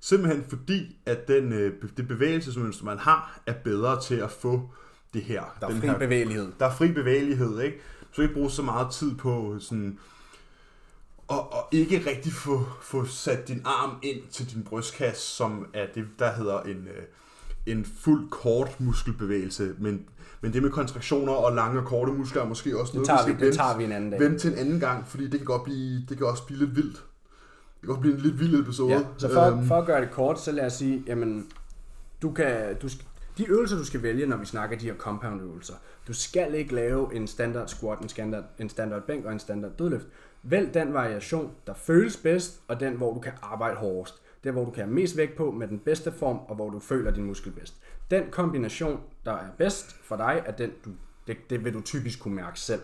[0.00, 4.70] simpelthen fordi, at den, øh, det bevægelsesmønster, man har, er bedre til at få
[5.16, 5.42] det her.
[5.60, 6.52] Der er den fri her, bevægelighed.
[6.60, 7.78] der er fri bevægelighed, ikke?
[8.12, 9.98] Skal ikke bruge så meget tid på sådan
[11.28, 15.86] og, og ikke rigtig få, få sat din arm ind til din brystkasse, som er
[15.94, 17.02] det, der hedder en, øh,
[17.76, 19.74] en fuld kort muskelbevægelse.
[19.78, 20.04] Men,
[20.40, 23.26] men det med kontraktioner og lange og korte muskler er måske også Det noget, tager,
[23.26, 24.20] vi vi, skal det tager vi en anden dag.
[24.20, 26.76] vente til en anden gang, fordi det kan godt blive, det kan også blive lidt
[26.76, 26.96] vildt.
[26.96, 28.92] Det kan godt blive en lidt vild episode.
[28.92, 31.46] Ja, så for, Øhm, for at gøre det kort, så lad os sige, jamen,
[32.22, 32.88] du kan, du,
[33.38, 35.74] de øvelser, du skal vælge, når vi snakker de her compound øvelser,
[36.08, 39.72] du skal ikke lave en standard squat, en standard, en standard bænk og en standard
[39.72, 40.06] dødløft.
[40.42, 44.22] Vælg den variation, der føles bedst, og den, hvor du kan arbejde hårdest.
[44.42, 46.70] Det er, hvor du kan have mest vægt på med den bedste form, og hvor
[46.70, 47.74] du føler din muskel bedst.
[48.10, 50.90] Den kombination, der er bedst for dig, er den, du,
[51.26, 52.80] det, det vil du typisk kunne mærke selv.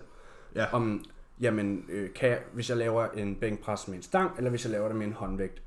[0.54, 0.66] Ja.
[0.72, 1.04] Om,
[1.40, 4.72] jamen, øh, kan jeg, hvis jeg laver en bænkpres med en stang, eller hvis jeg
[4.72, 5.62] laver det med en håndvægt.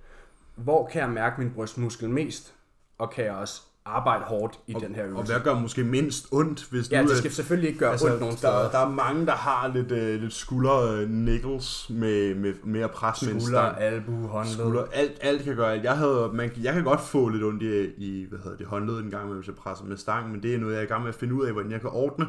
[0.55, 2.55] Hvor kan jeg mærke min brystmuskel mest?
[2.97, 5.33] Og kan jeg også arbejde hårdt i den her Og øvelse?
[5.33, 7.07] hvad gør måske mindst ondt, hvis Ja, du...
[7.07, 8.53] det øh, skal selvfølgelig ikke gøre altså, ondt nogen steder.
[8.63, 12.83] der, der er mange, der har lidt, øh, lidt skulder øh, nickels med, med, med
[12.83, 14.53] en Skulder, albu, håndled.
[14.53, 15.83] Skulder, alt, alt kan gøre alt.
[15.83, 19.03] Jeg, havde, man, jeg kan godt få lidt ondt i, i hvad hedder det, håndledet
[19.03, 20.87] en gang, med, hvis jeg presser med stang, men det er noget, jeg er i
[20.87, 22.27] gang med at finde ud af, hvordan jeg kan ordne.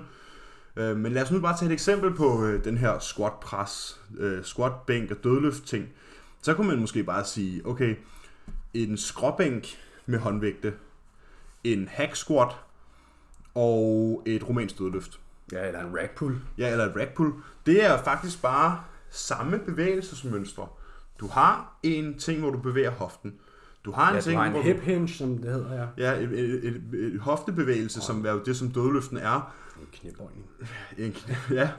[0.77, 4.01] Øh, men lad os nu bare tage et eksempel på øh, den her squat pres,
[4.19, 5.85] øh, squat bænk og dødløft ting.
[6.43, 7.95] Så kunne man måske bare sige, okay,
[8.75, 9.67] en skråbænk
[10.07, 10.73] med håndvægte,
[11.73, 12.57] en hack squat
[13.55, 15.21] og et romansk dødløft.
[15.53, 16.39] Ja, eller en rack pull.
[16.59, 17.33] Ja, eller et rack pull.
[17.67, 20.67] Det er faktisk bare samme bevægelsesmønstre.
[21.21, 23.35] Du har en ting, hvor du bevæger hoften.
[23.85, 26.13] Du har en Ja, du ting, har en hvor hip hinge, som det hedder, ja.
[26.13, 26.83] Ja, et, et, et,
[27.15, 29.55] et hoftebevægelse, som er jo det, som dødløften er.
[29.81, 30.47] En knæbøjning.
[30.99, 31.71] En, kn- ja.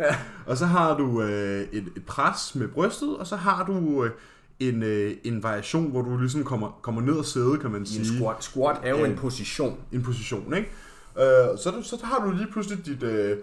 [0.46, 4.12] Og så har du øh, et, et pres med brystet, og så har du øh,
[4.60, 7.86] en, øh, en variation, hvor du ligesom kommer, kommer ned og sidde, kan man I
[7.86, 8.00] sige.
[8.00, 8.44] en squat.
[8.44, 9.06] Squat er jo Ja.
[9.06, 9.80] en position.
[9.92, 10.70] En position, ikke?
[11.18, 13.38] Øh, så, så har du lige pludselig dit øh,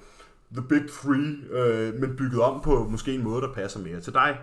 [0.53, 4.13] The Big Three, øh, men bygget om på måske en måde, der passer mere til
[4.13, 4.39] dig.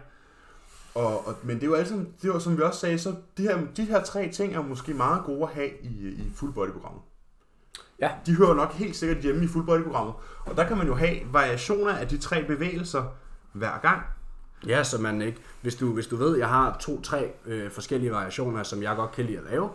[0.95, 3.43] Og, og, men det er jo altså, det jo, som vi også sagde, så de
[3.43, 6.69] her, de her tre ting er måske meget gode at have i, i full body
[6.69, 7.01] programmet.
[7.99, 8.09] Ja.
[8.25, 10.13] De hører nok helt sikkert hjemme i full body programmet.
[10.45, 13.03] Og der kan man jo have variationer af de tre bevægelser
[13.53, 14.01] hver gang.
[14.67, 15.39] Ja, så man ikke...
[15.61, 19.11] Hvis du, hvis du ved, at jeg har to-tre øh, forskellige variationer, som jeg godt
[19.11, 19.69] kan lide at lave,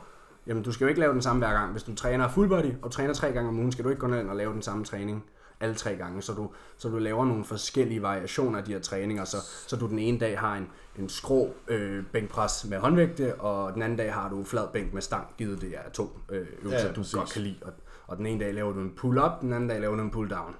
[0.46, 1.70] jamen du skal jo ikke lave den samme hver gang.
[1.72, 4.06] Hvis du træner full body og træner tre gange om ugen, skal du ikke gå
[4.06, 5.24] ned og lave den samme træning
[5.60, 9.24] alle tre gange, så du, så du laver nogle forskellige variationer af de her træninger,
[9.24, 10.68] så, så du den ene dag har en,
[10.98, 15.02] en skrå øh, bænkpres med håndvægte, og den anden dag har du flad bænk med
[15.02, 17.14] stang, givet det er to øh, øvelser, Ja, ja, du præcis.
[17.14, 17.56] godt kan lide.
[17.62, 17.72] Og,
[18.06, 20.54] og den ene dag laver du en pull-up, den anden dag laver du en pull-down.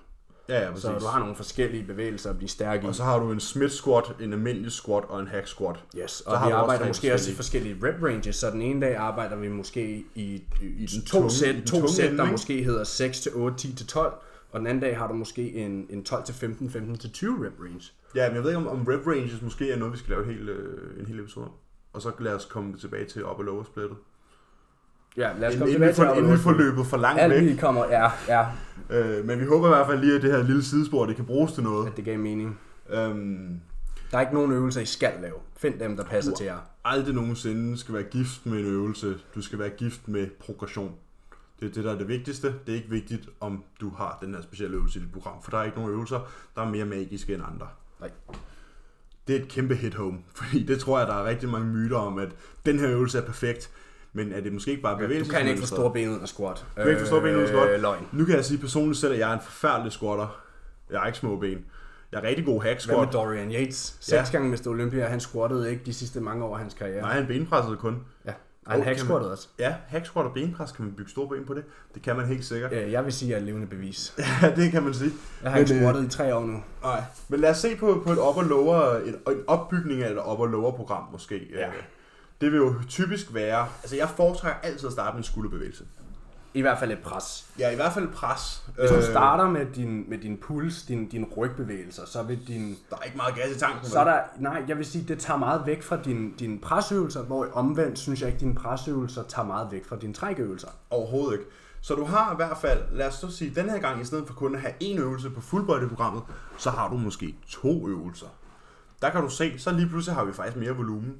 [0.49, 0.83] Ja, ja, præcis.
[0.83, 2.87] Så du har nogle forskellige bevægelser at blive stærk i.
[2.87, 5.77] Og så har du en Smith squat, en almindelig squat og en hack squat.
[5.99, 7.75] Yes, Så og har vi også arbejder tre måske også i forskellige.
[7.83, 11.55] rep ranges, så den ene dag arbejder vi måske i, i, den to tunge- sæt,
[11.67, 12.33] to tunge sæt der ikke?
[12.33, 14.13] måske hedder 6 til 8, 10 til 12,
[14.53, 17.47] og den anden dag har du måske en, en 12 til 15, 15 til 20
[17.47, 17.93] rep range.
[18.15, 20.25] Ja, men jeg ved ikke, om, om rep ranges måske er noget, vi skal lave
[20.25, 21.53] en hel, øh, en hel episode om.
[21.93, 23.97] Og så lad os komme tilbage til upper lower splittet.
[25.17, 27.43] Ja, lad os komme inden, tilbage til inden vi får løbet for langt Alt væk.
[27.43, 28.47] vi kommer, ja, ja,
[28.91, 31.25] Øh, men vi håber i hvert fald lige, at det her lille sidespor, det kan
[31.25, 31.87] bruges til noget.
[31.87, 32.59] at det gav mening.
[32.91, 33.61] Øhm,
[34.11, 35.35] Der er ikke nogen øvelser, I skal lave.
[35.57, 36.59] Find dem, der passer Du- til jer.
[36.85, 39.15] aldrig nogensinde skal være gift med en øvelse.
[39.35, 40.93] Du skal være gift med progression.
[41.61, 42.47] Det er det, der er det vigtigste.
[42.67, 45.51] Det er ikke vigtigt, om du har den her specielle øvelse i dit program, for
[45.51, 46.21] der er ikke nogen øvelser,
[46.57, 47.67] der er mere magiske end andre.
[48.01, 48.11] Nej.
[49.29, 51.97] Det er et kæmpe hit home, fordi det tror jeg, der er rigtig mange myter
[51.97, 52.29] om, at
[52.67, 53.71] den her øvelse er perfekt,
[54.17, 55.33] men er det måske ikke bare Du bevægelse?
[55.33, 56.67] kan ikke få store ben ud af squat.
[56.77, 57.71] Du kan ikke få store ben ud af squat?
[57.75, 58.07] Øh, løgn.
[58.13, 60.41] Nu kan jeg sige personligt selv, at jeg er en forfærdelig squatter.
[60.91, 61.59] Jeg har ikke små ben.
[62.13, 63.13] Jeg er rigtig god hack Hvad med squat.
[63.13, 63.97] Dorian Yates?
[64.01, 64.39] Seks Ja.
[64.39, 64.69] gange Mr.
[64.69, 67.01] Olympia, han squattede ikke de sidste mange år af hans karriere.
[67.01, 68.03] Nej, han benpressede kun.
[68.27, 68.33] Ja.
[68.67, 69.49] Og han Oh, hack squattede også.
[69.59, 71.65] Ja, hack squat og benpres, kan man bygge store ben på det?
[71.95, 72.73] Det kan man helt sikkert.
[72.73, 74.15] Øh, Jeg vil sige, at jeg er et levende bevis.
[74.43, 75.11] Ja, det kan man sige.
[75.43, 76.63] Jeg har ikke øh, squattet i tre år nu.
[76.83, 80.19] Nej, men lad os se på, på et upper lower, en, en opbygning af et
[80.31, 81.47] upper lower program måske.
[81.55, 81.67] Ja.
[81.67, 81.73] Øh,
[82.41, 85.85] Det vil jo typisk være, altså jeg foretrækker altid at starte med en skulderbevægelse.
[86.55, 87.47] I hvert fald et pres.
[87.59, 88.65] Ja, i hvert fald pres.
[88.79, 92.79] Hvis du Øh, starter med din, med din puls, din, din rygbevægelser, så vil din...
[92.91, 93.89] Der er ikke meget gas i tanken.
[93.89, 97.23] Så er der, nej, jeg vil sige, det tager meget væk fra dine din presøvelser,
[97.23, 100.69] hvor omvendt synes jeg ikke, dine presøvelser tager meget væk fra dine trækøvelser.
[100.91, 101.51] Overhovedet ikke.
[101.81, 104.27] Så du har i hvert fald, lad os så sige, den her gang, i stedet
[104.27, 106.23] for kun at have en øvelse på full body programmet,
[106.59, 108.27] så har du måske to øvelser.
[109.03, 111.15] Der kan du se, så lige pludselig har vi faktisk mere volumen.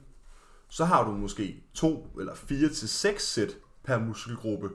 [0.77, 4.71] Så har du måske to eller fire til seks sæt per muskelgruppe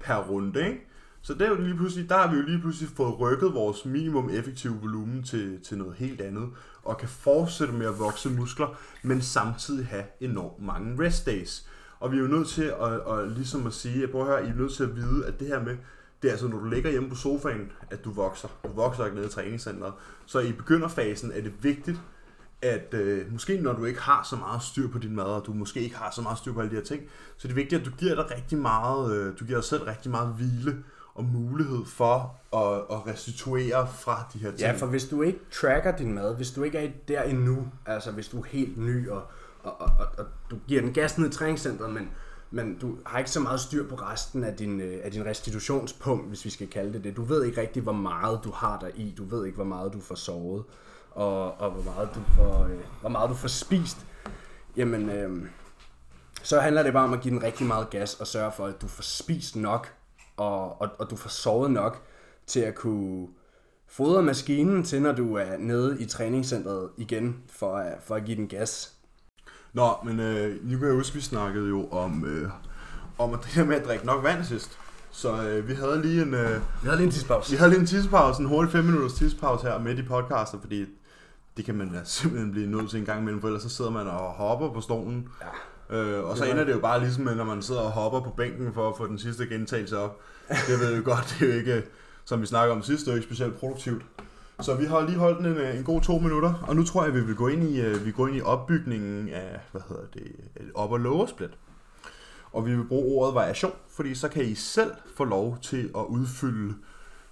[0.00, 0.86] per runde, ikke?
[1.22, 3.84] Så det er jo lige pludselig, der har vi jo lige pludselig fået rykket vores
[3.84, 6.48] minimum effektive volumen til, til noget helt andet,
[6.82, 11.68] og kan fortsætte med at vokse muskler, men samtidig have enormt mange rest days.
[12.00, 14.46] Og vi er jo nødt til at, at ligesom at sige, at prøv at høre,
[14.46, 15.76] I er nødt til at vide, at det her med,
[16.22, 18.48] det er altså, når du ligger hjemme på sofaen, at du vokser.
[18.64, 19.92] Du vokser ikke nede i træningscenteret.
[20.26, 22.00] Så i begynderfasen er det vigtigt,
[22.62, 25.52] at øh, måske når du ikke har så meget styr på din mad, og du
[25.52, 27.02] måske ikke har så meget styr på alle de her ting,
[27.36, 29.82] så er det vigtigt, at du giver dig rigtig meget, øh, du giver dig selv
[29.82, 30.76] rigtig meget hvile
[31.14, 34.60] og mulighed for at, at restituere fra de her ting.
[34.60, 38.10] Ja, for hvis du ikke tracker din mad, hvis du ikke er der endnu, altså
[38.10, 39.22] hvis du er helt ny, og,
[39.62, 42.10] og, og, og, og du giver den gas ned i træningscenteret, men,
[42.50, 46.28] men du har ikke så meget styr på resten af din, øh, af din restitutionspunkt,
[46.28, 47.16] hvis vi skal kalde det det.
[47.16, 49.14] Du ved ikke rigtig, hvor meget du har der i.
[49.18, 50.64] Du ved ikke, hvor meget du får sovet,
[51.18, 53.96] og, og hvor, meget du får, øh, hvor meget du får spist.
[54.76, 55.48] Jamen, øh,
[56.42, 58.82] så handler det bare om at give den rigtig meget gas og sørge for, at
[58.82, 59.94] du får spist nok,
[60.36, 62.02] og, og, og du får sovet nok
[62.46, 63.28] til at kunne
[63.88, 68.36] fodre maskinen til, når du er nede i træningscenteret igen, for at, for at give
[68.36, 68.92] den gas.
[69.72, 72.50] Nå, men øh, nu kan jeg huske, vi snakkede jo om, øh,
[73.18, 74.78] om at det her med at drikke nok vand sidst.
[75.10, 76.34] Så øh, vi havde lige en...
[76.34, 77.50] Øh, Vi havde lige en tidspause.
[77.50, 80.86] vi havde lige en tidspause, en hurtig 5 minutters tidspause her midt i podcasten, fordi
[81.58, 84.06] det kan man simpelthen blive nødt til en gang imellem, for ellers så sidder man
[84.06, 85.28] og hopper på stolen.
[85.40, 85.46] Ja.
[85.90, 88.74] Øh, og så ender det jo bare ligesom, når man sidder og hopper på bænken
[88.74, 90.20] for at få den sidste gentagelse op.
[90.48, 91.82] Det ved jeg jo godt, det er jo ikke,
[92.24, 94.02] som vi snakker om sidst, det er jo ikke specielt produktivt.
[94.60, 97.20] Så vi har lige holdt en, en god to minutter, og nu tror jeg, vi
[97.20, 100.22] vil gå ind i, øh, vi går ind i opbygningen af, hvad hedder det,
[100.56, 101.50] et op- og lower split.
[102.52, 106.04] Og vi vil bruge ordet variation, fordi så kan I selv få lov til at
[106.08, 106.74] udfylde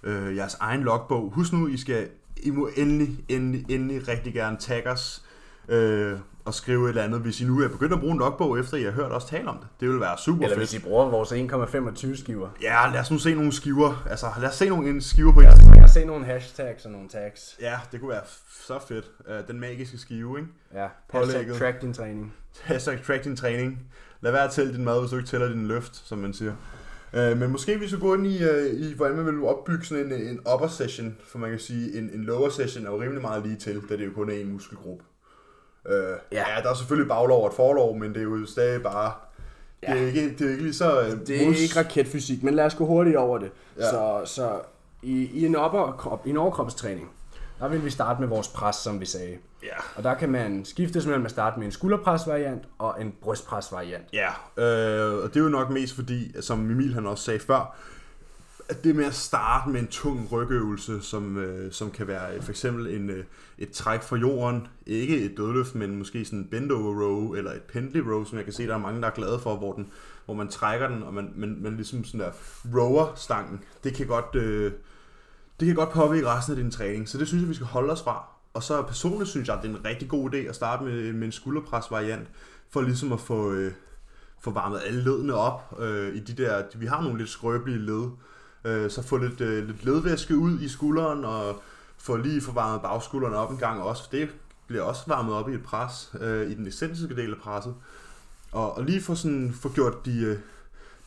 [0.03, 1.31] øh, jeres egen logbog.
[1.35, 2.07] Husk nu, I skal
[2.43, 5.23] I må endelig, endelig, endelig rigtig gerne tagge os
[5.67, 8.59] øh, og skrive et eller andet, hvis I nu er begyndt at bruge en logbog,
[8.59, 9.67] efter I har hørt os tale om det.
[9.79, 10.69] Det vil være super Eller fedt.
[10.69, 12.49] hvis I bruger vores 1,25 skiver.
[12.61, 14.03] Ja, lad os nu se nogle skiver.
[14.09, 15.73] Altså, lad os se nogle skiver på Instagram.
[15.77, 17.57] kan se nogle hashtags og nogle tags.
[17.61, 18.21] Ja, det kunne være
[18.67, 19.05] så fedt.
[19.29, 20.49] Uh, den magiske skive, ikke?
[20.73, 21.35] Ja, Pålægget.
[21.35, 22.33] hashtag track din træning.
[22.61, 23.79] Hashtag track din træning.
[24.21, 26.53] Lad være at tælle din mad, hvis du ikke tæller din løft, som man siger.
[27.13, 30.11] Uh, men måske vi skulle gå ind i, uh, i hvordan man vil opbygge sådan
[30.11, 33.21] en, en upper session, for man kan sige, en, en lower session er jo rimelig
[33.21, 35.03] meget lige til, da det jo kun er en muskelgruppe.
[35.85, 35.97] Uh, ja.
[36.31, 36.55] Ja.
[36.55, 39.11] ja, der er selvfølgelig baglov og et forlov, men det er jo stadig bare...
[39.81, 40.05] Det er, Ja.
[40.05, 40.99] ikke, det er ikke lige så...
[41.01, 43.51] Uh, Det er ikke raketfysik, men lad os gå hurtigt over det.
[43.77, 43.83] Ja.
[43.85, 43.91] Ja.
[43.91, 44.59] Så, så
[45.03, 47.11] i, i, en opperkrop, i en overkropstræning,
[47.59, 49.37] der vil vi starte med vores pres, som vi sagde.
[49.63, 49.75] Ja.
[49.95, 54.05] Og der kan man skiftes mellem at starte med en skulderpresvariant og en brystpresvariant.
[54.13, 54.29] Ja,
[54.63, 57.75] øh, og det er jo nok mest fordi, som Emil han også sagde før,
[58.69, 62.49] at det med at starte med en tung rygøvelse, som, øh, som kan være for
[62.49, 63.23] eksempel en, øh,
[63.57, 67.51] et træk fra jorden, ikke et dødløft, men måske sådan en bend over row, eller
[67.51, 69.73] et pendley row, som jeg kan se, der er mange, der er glade for, hvor,
[69.73, 69.91] den,
[70.25, 72.31] hvor man trækker den, og man, man, man ligesom sådan der
[72.75, 74.71] rower stangen, det kan godt, øh,
[75.59, 77.93] det kan godt påvirke resten af din træning, så det synes jeg, vi skal holde
[77.93, 78.23] os fra.
[78.53, 81.13] Og så personligt synes jeg, at det er en rigtig god idé at starte med,
[81.13, 82.27] med en skulderpres-variant,
[82.69, 83.71] for ligesom at få, øh,
[84.41, 88.09] få varmet alle ledene op øh, i de der, vi har nogle lidt skrøbelige led,
[88.65, 91.61] øh, så få lidt, øh, lidt ledvæske ud i skulderen, og
[91.97, 94.29] få lige få varmet bagskulderen op en gang også, for det
[94.67, 97.75] bliver også varmet op i et pres, øh, i den essentielle del af presset.
[98.51, 100.37] Og, og lige få, sådan, få gjort de, øh,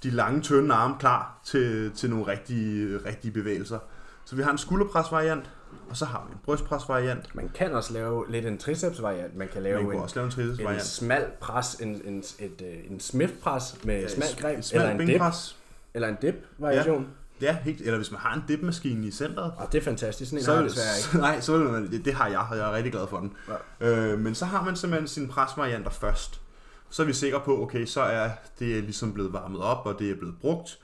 [0.02, 3.78] de lange, tynde arme klar til, til nogle rigtige, rigtige bevægelser.
[4.30, 5.50] Så vi har en skulderpresvariant,
[5.88, 7.34] og så har vi en brystpresvariant.
[7.34, 9.36] Man kan også lave lidt en tricepsvariant.
[9.36, 12.62] Man kan lave Man kan en, også lave en en smal pres, en, en, et,
[12.62, 15.22] øh, en Smith-pres med smal greb, Et eller en dip,
[15.94, 17.08] eller en dip-variation.
[17.40, 20.30] Ja, helt, eller hvis man har en dipmaskine i centret, Og det er fantastisk.
[20.30, 21.20] Sådan en så, har desværre ikke.
[21.28, 23.32] nej, så vil man, det, det har jeg, og jeg er rigtig glad for den.
[23.80, 23.88] Ja.
[23.88, 26.40] Øh, men så har man simpelthen sine presvarianter først.
[26.90, 30.10] Så er vi sikre på, okay, så er det ligesom blevet varmet op, og det
[30.10, 30.78] er blevet brugt.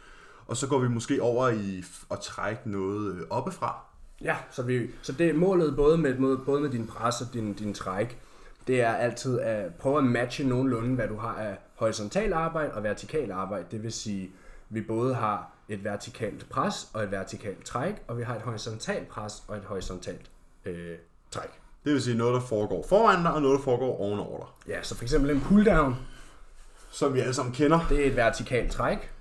[0.46, 3.80] Og så går vi måske over i at trække noget øh, oppefra.
[4.22, 7.26] Ja, så, vi, så det er målet både med, med, både med din pres og
[7.32, 8.18] din, din træk,
[8.66, 12.82] det er altid at prøve at matche nogenlunde, hvad du har af horisontal arbejde og
[12.82, 13.64] vertikal arbejde.
[13.70, 14.30] Det vil sige,
[14.68, 19.08] vi både har et vertikalt pres og et vertikalt træk, og vi har et horisontalt
[19.08, 20.30] pres og et horisontalt
[20.64, 20.96] øh,
[21.30, 21.50] træk.
[21.84, 24.74] Det vil sige noget, der foregår foran dig, og noget, der foregår ovenover dig.
[24.74, 25.96] Ja, så for eksempel en pulldown,
[26.90, 27.80] Som vi alle sammen kender.
[27.88, 29.12] det er et vertikalt træk,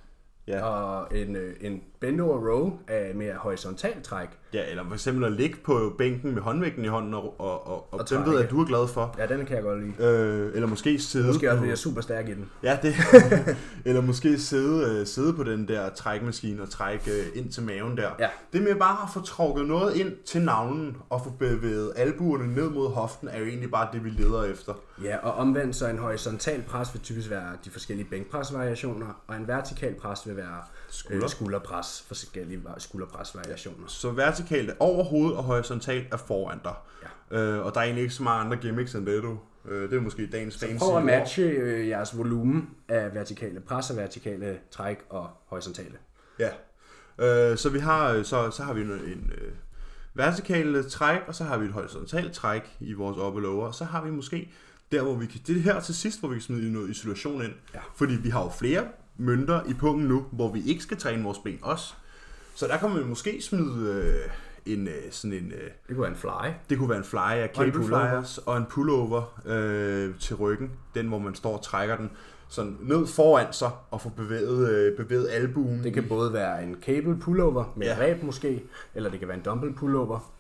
[0.48, 0.62] Ja.
[0.62, 4.28] og en, øh, en bend over row er mere horisontalt træk.
[4.54, 7.88] ja, eller for eksempel at ligge på bænken med håndvægten i hånden, og, og, og,
[7.92, 9.16] og den ved at du er glad for.
[9.18, 10.10] Ja, den kan jeg godt lide.
[10.10, 12.50] Øh, eller måske sidde Måske også, fordi jeg er super stærk i den.
[12.64, 12.96] Ja, det.
[13.86, 17.98] Eller måske sidde, øh, sidde på den der trækmaskine og trække øh, ind til maven
[17.98, 18.10] der.
[18.20, 18.28] Ja.
[18.54, 22.70] Det med bare at få trukket noget ind til navnen og få bevæget albuerne ned
[22.70, 24.74] mod hoften, er jo egentlig bare det, vi leder efter.
[25.04, 29.48] Ja, og omvendt så en horisontal pres vil typisk være de forskellige bænkpresvariationer, og en
[29.48, 31.24] vertikal pres vil være Skulder.
[31.24, 33.88] øh, skulderpres, forskellige va- skulderpresvariationer.
[33.88, 36.74] Så vertikalt er over hovedet, og horisontalt er foran dig.
[37.32, 37.38] Ja.
[37.38, 39.40] Øh, og der er egentlig ikke så mange andre gimmicks end det, du.
[39.68, 43.90] Øh, det er måske dagens fancy Prøv at matche øh, jeres volumen af vertikale pres
[43.90, 45.98] og vertikale træk og horisontale.
[46.40, 46.50] Ja.
[47.18, 49.52] Øh, så vi har øh, så, så har vi en, en øh,
[50.14, 53.76] vertikal træk, og så har vi et horisontalt træk i vores op og lower, og
[53.76, 54.52] så har vi måske
[54.92, 57.42] der, hvor vi kan, det er her til sidst, hvor vi kan smide noget isolation
[57.42, 57.54] ind.
[57.74, 57.80] Ja.
[57.96, 61.38] Fordi vi har jo flere mønter i punkten nu, hvor vi ikke skal træne vores
[61.38, 61.94] ben også.
[62.56, 64.04] Så der kan man måske smide
[64.66, 66.50] øh, en, øh, sådan en, øh, Det kunne være en fly.
[66.70, 68.10] det kunne være en fly af Og en cable pullover.
[68.10, 70.72] flyers og en pullover øh, til ryggen.
[70.96, 72.12] Den, hvor man står og trækker den.
[72.50, 75.84] sådan ned foran sig og få bevæget, øh, bevæget albuen.
[75.84, 77.94] Det kan både være en cable pullover med Ja.
[77.94, 78.02] ja.
[78.02, 78.64] ræb måske,
[78.96, 80.32] eller det kan være en dumbbell pullover.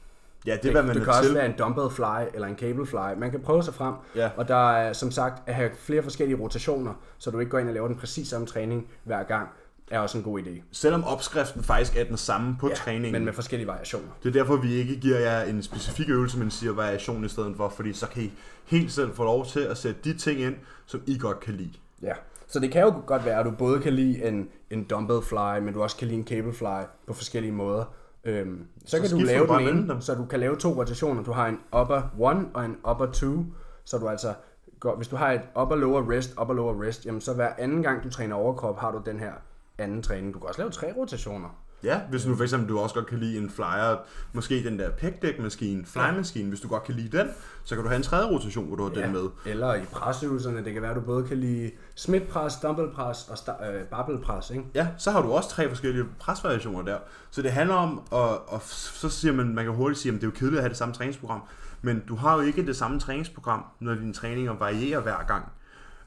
[0.45, 1.35] Ja, det er, hvad man det kan også til.
[1.35, 3.17] være en dumbbell fly eller en cable fly.
[3.17, 4.29] Man kan prøve sig frem, Ja.
[4.37, 7.67] og der er som sagt at have flere forskellige rotationer, så du ikke går ind
[7.67, 9.47] og laver den præcis samme træning hver gang,
[9.91, 10.61] er også en god idé.
[10.71, 13.11] Selvom opskriften faktisk er den samme på træningen.
[13.11, 14.07] Men med forskellige variationer.
[14.23, 17.53] Det er derfor, vi ikke giver jer en specifik øvelse, men siger variation i stedet
[17.57, 18.31] for, fordi så kan I
[18.65, 21.73] helt selv få lov til at sætte de ting ind, som I godt kan lide.
[22.01, 22.13] Ja.
[22.47, 25.59] Så det kan jo godt være, at du både kan lide en, en dumbbell fly,
[25.61, 27.85] men du også kan lide en cable fly på forskellige måder.
[28.25, 30.01] Øhm, så, Så kan du lave den ene, dem.
[30.01, 31.23] så du kan lave to rotationer.
[31.23, 33.43] Du har en upper one og en upper two,
[33.85, 34.33] så du altså
[34.79, 37.83] går, hvis du har et upper lower wrist, upper lower wrist, jamen så hver anden
[37.83, 39.31] gang du træner overkrop, har du den her
[39.77, 40.33] anden træning.
[40.33, 41.64] Du kan også lave tre rotationer.
[41.83, 43.97] Ja, hvis nu for eksempel du også godt kan lide en flyer,
[44.33, 47.27] måske den der pækdækmaskine, flymaskine, hvis du godt kan lide den,
[47.63, 49.29] så kan du have en tredje rotation, hvor du har den med.
[49.45, 53.65] Eller i presøvelserne, det kan være, at du både kan lide smidtpres, dumbbellpres og sta-
[53.71, 54.63] øh, barbellpres, ikke?
[54.75, 56.97] Ja, så har du også tre forskellige presvariationer der.
[57.31, 60.23] Så det handler om, og, og så siger man, man kan hurtigt sige, at det
[60.23, 61.41] er jo kedeligt at have det samme træningsprogram,
[61.81, 65.45] men du har jo ikke det samme træningsprogram, når dine træninger varierer hver gang.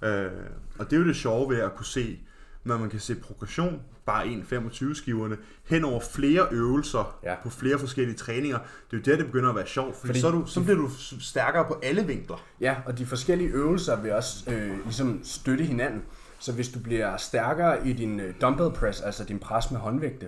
[0.03, 0.31] Øh,
[0.79, 2.19] og det er jo det sjove ved at kunne se,
[2.65, 7.35] når man kan se progression, bare 1,25 skiverne, hen over flere øvelser Ja.
[7.43, 8.59] på flere forskellige træninger.
[8.59, 10.77] Det er jo der, det begynder at være sjovt, fordi, Fordi så, du, så bliver
[10.77, 10.89] du
[11.21, 12.37] stærkere på alle vinkler.
[12.61, 16.03] Ja, og de forskellige øvelser vil også øh, ligesom støtte hinanden.
[16.39, 20.27] Så hvis du bliver stærkere i din øh, dumbbell press, altså din pres med håndvægte,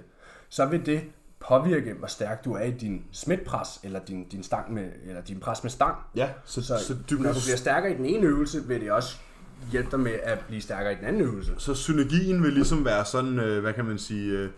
[0.48, 1.00] så vil det
[1.48, 5.40] påvirke, hvor stærk du er i din smidtpres, eller din, din, stang med, eller din
[5.40, 5.94] pres med stang.
[6.14, 8.80] Ja, så, Så, så, så du, når du bliver stærkere i den ene øvelse, vil
[8.80, 9.16] det også
[9.72, 11.52] hjælpe dig med at blive stærkere i den anden øvelse.
[11.58, 14.50] Så synergien vil ligesom være sådan, øh, hvad kan man sige, øh,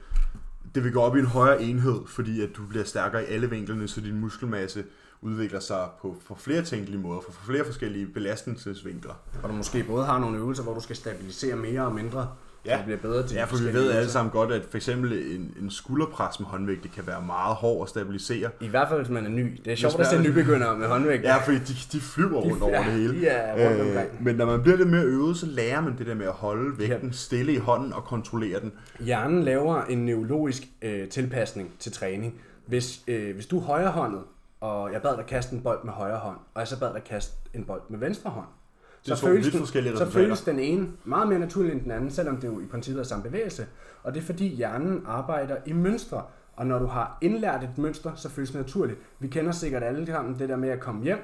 [0.74, 3.50] det vil gå op i en højere enhed, fordi at du bliver stærkere i alle
[3.50, 4.84] vinklerne, så din muskelmasse
[5.20, 9.14] udvikler sig på, på flere tænkelige måder, for flere forskellige belastningsvinkler.
[9.42, 12.28] Og du måske både har nogle øvelser, hvor du skal stabilisere mere og mindre,
[12.66, 12.76] Ja.
[12.78, 15.54] du bliver bedre til Ja, for vi ved alle sammen godt, at for eksempel en,
[15.60, 18.50] en skulderpres med håndvægt, det kan være meget hård at stabilisere.
[18.60, 19.60] I hvert fald, hvis man er ny.
[19.64, 21.28] Det er sjovt at se er- nybegyndere med håndvægte.
[21.28, 23.28] Ja, fordi de, de flyver rundt over ja, det hele.
[23.68, 24.24] rundt omkring.
[24.24, 26.78] men når man bliver lidt mere øvet, så lærer man det der med at holde
[26.78, 28.72] vægten stille i hånden og kontrollere den.
[29.00, 32.34] Hjernen laver en neurologisk øh, tilpasning til træning.
[32.66, 34.20] Hvis, øh, hvis du er højrehåndet,
[34.60, 37.04] og jeg bad dig kaste en bold med højre hånd, og jeg så bad dig
[37.04, 38.61] kaste en bold med venstre hånd, Det
[39.03, 42.11] så, to føles den, forskellige så føles den ene meget mere naturlig end den anden,
[42.11, 43.66] selvom det jo i princippet er samme bevægelse.
[44.03, 46.22] Og det er fordi hjernen arbejder i mønstre,
[46.57, 48.98] og når du har indlært et mønster, så føles det naturligt.
[49.18, 51.18] Vi kender sikkert alle sammen det der med at komme hjem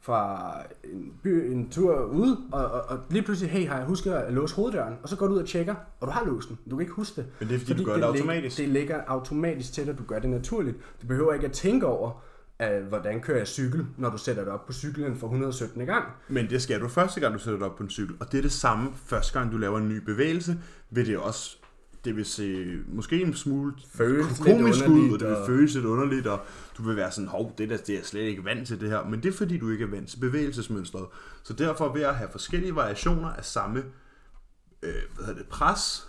[0.00, 0.52] fra
[0.84, 4.32] en, by, en tur ude, og, og, og lige pludselig, hey, har jeg husket at
[4.32, 4.94] låse hoveddøren?
[5.02, 6.58] Og så går du ud og tjekker, og du har låst den.
[6.70, 7.26] Du kan ikke huske det.
[7.40, 8.58] Men det er, fordi du gør det lig- automatisk.
[8.58, 10.76] Det ligger automatisk til, at du gør det naturligt.
[11.02, 12.22] Du behøver ikke at tænke over,
[12.58, 15.86] at, hvordan kører jeg cykel, når du sætter dig op på cyklen for 117.
[15.86, 16.04] gang.
[16.28, 18.16] Men det skal du første gang, du sætter dig op på en cykel.
[18.20, 20.58] Og det er det samme første gang, du laver en ny bevægelse,
[20.90, 21.56] vil det også
[22.04, 25.84] det vil se måske en smule Føles komisk ud, og det vil og- føles lidt
[25.86, 26.40] underligt, og
[26.78, 28.90] du vil være sådan, hov, det der, det er jeg slet ikke vant til det
[28.90, 29.04] her.
[29.04, 31.06] Men det er fordi, du ikke er vant til bevægelsesmønstret.
[31.42, 33.78] Så derfor ved at have forskellige variationer af samme
[34.82, 36.07] øh, hvad hedder det, pres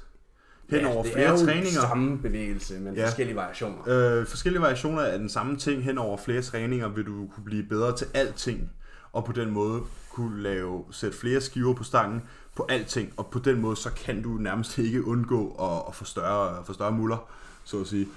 [0.69, 1.81] hen over det flere er jo træninger.
[1.81, 2.99] samme bevægelse, men Ja.
[3.01, 3.07] ja.
[3.07, 3.77] forskellige variationer.
[4.19, 7.63] Øh, forskellige variationer af den samme ting hen over flere træninger, vil du kunne blive
[7.63, 8.69] bedre til alting,
[9.13, 9.81] og på den måde
[10.13, 12.21] kunne lave, sætte flere skiver på stangen
[12.55, 16.05] på alting, og på den måde, så kan du nærmest ikke undgå at, at få,
[16.05, 17.29] større, få større muller,
[17.63, 18.07] så at sige.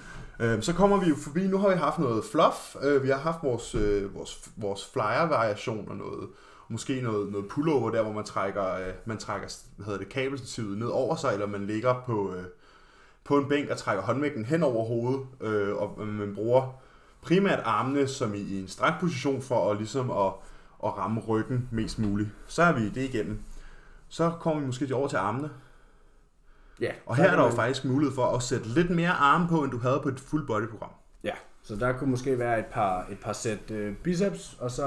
[0.40, 3.18] Øh, så kommer vi jo forbi, nu har vi haft noget fluff, øh, vi har
[3.18, 6.28] haft vores, øh, vores, vores flyer-variation og noget,
[6.72, 10.78] måske noget, noget pullover der, hvor man trækker, øh, man trækker hvad hedder det, kabelstativet
[10.78, 12.44] ned over sig, eller man ligger på, øh,
[13.24, 16.80] på en bænk og trækker håndvægten hen over hovedet, øh, og man bruger
[17.22, 20.32] primært armene som i, i en strak position for at, ligesom at,
[20.84, 22.28] at ramme ryggen mest muligt.
[22.46, 23.42] Så er vi det igennem.
[24.08, 25.50] Så kommer vi måske over til armene.
[26.80, 29.64] Ja, Og her er der jo faktisk mulighed for at sætte lidt mere arme på,
[29.64, 30.90] end du havde på et full body program.
[31.64, 34.84] Så der kunne måske være et par, et par sæt øh, biceps, og så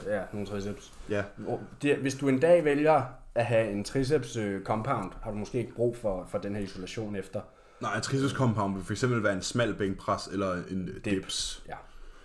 [0.00, 0.92] øh, ja, nogle triceps.
[1.10, 3.02] Ja, Hvor- Det, hvis du en dag vælger
[3.34, 6.62] at have en triceps øh, compound, har du måske ikke brug for, for den her
[6.62, 7.40] isolation efter.
[7.80, 11.04] Nej, en triceps compound vil fx være en smal bænkpres eller en Dip.
[11.04, 11.62] dips.
[11.68, 11.74] Ja.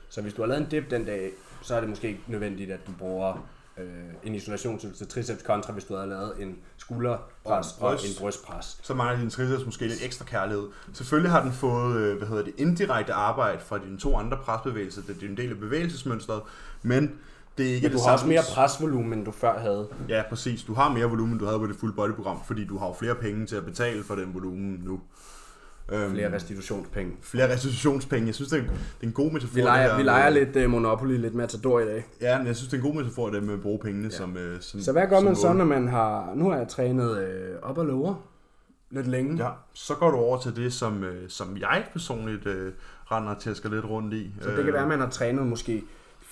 [0.10, 1.32] Så hvis du har lavet en dip den dag,
[1.62, 3.48] så er det måske ikke nødvendigt, at du bruger
[3.82, 7.98] øh, en isolationsøvelse til triceps kontra, hvis du havde lavet en skulderpres Og og, en
[7.98, 8.18] bryst.
[8.18, 8.80] en brystpres.
[8.82, 10.64] Så mangler din triceps måske lidt ekstra kærlighed.
[10.94, 15.02] Selvfølgelig har den fået, øh, hvad hedder det, indirekte arbejde fra dine to andre presbevægelser,
[15.02, 16.42] det er en del af bevægelsesmønstret,
[16.82, 17.12] men
[17.58, 19.88] det er ikke Men du det har også mere presvolumen, end du før havde.
[20.10, 20.64] Ja, præcis.
[20.64, 22.88] Du har mere volumen, end du havde på det full body program, fordi du har
[22.88, 25.00] jo flere penge til at betale for den volumen nu.
[25.92, 27.12] Øhm, Flere restitutionspenge.
[27.22, 28.28] flere restitutionspenge.
[28.28, 28.72] Jeg synes, det er, det
[29.02, 29.56] er en god metafor.
[29.56, 32.06] Vi leger, her vi leger med- lidt uh, Monopoly, lidt Matador i dag.
[32.22, 34.18] Ja, men jeg synes, det er en god metafor, det med at bruge pengene Ja.
[34.18, 36.32] som, øh, som Så hvad gør man så, når man har...
[36.36, 38.16] Nu har jeg trænet øh, op og lower
[38.92, 39.44] lidt længe.
[39.46, 42.72] Ja, så går du over til det, som, øh, som jeg personligt øh,
[43.12, 44.32] render til at skal lidt rundt i.
[44.42, 45.84] Så det kan være, at man har trænet måske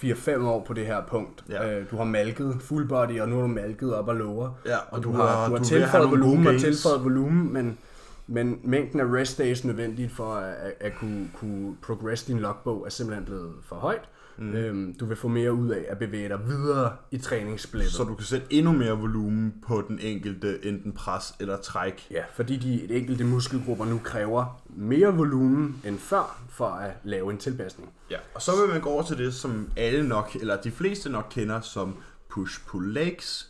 [0.03, 1.43] 4-5 år på det her punkt.
[1.49, 1.80] Ja.
[1.80, 4.49] Øh, du har malket full body, og nu har du malket op og lower.
[4.66, 7.78] Ja, Og du, har, du har du vil have tilføjet volumen og tilføjet volumen, men,
[8.30, 12.86] men mængden af rest days nødvendigt for at, at, at kunne, kunne progress din logbog
[12.86, 14.09] er simpelthen blevet for højt.
[14.38, 14.53] Mm.
[14.53, 17.91] Øhm, du vil få mere ud af at bevæge dig videre i træningssplittet.
[17.93, 22.07] Så du kan sætte endnu mere volumen på den enkelte, enten pres eller træk.
[22.11, 27.38] Ja, fordi de enkelte muskelgrupper nu kræver mere volumen end før for at lave en
[27.38, 27.89] tilpasning.
[28.11, 28.17] Ja.
[28.36, 31.25] Og så vil man gå over til det, som alle nok, eller de fleste nok
[31.32, 31.95] kender som
[32.30, 33.45] push-pull legs.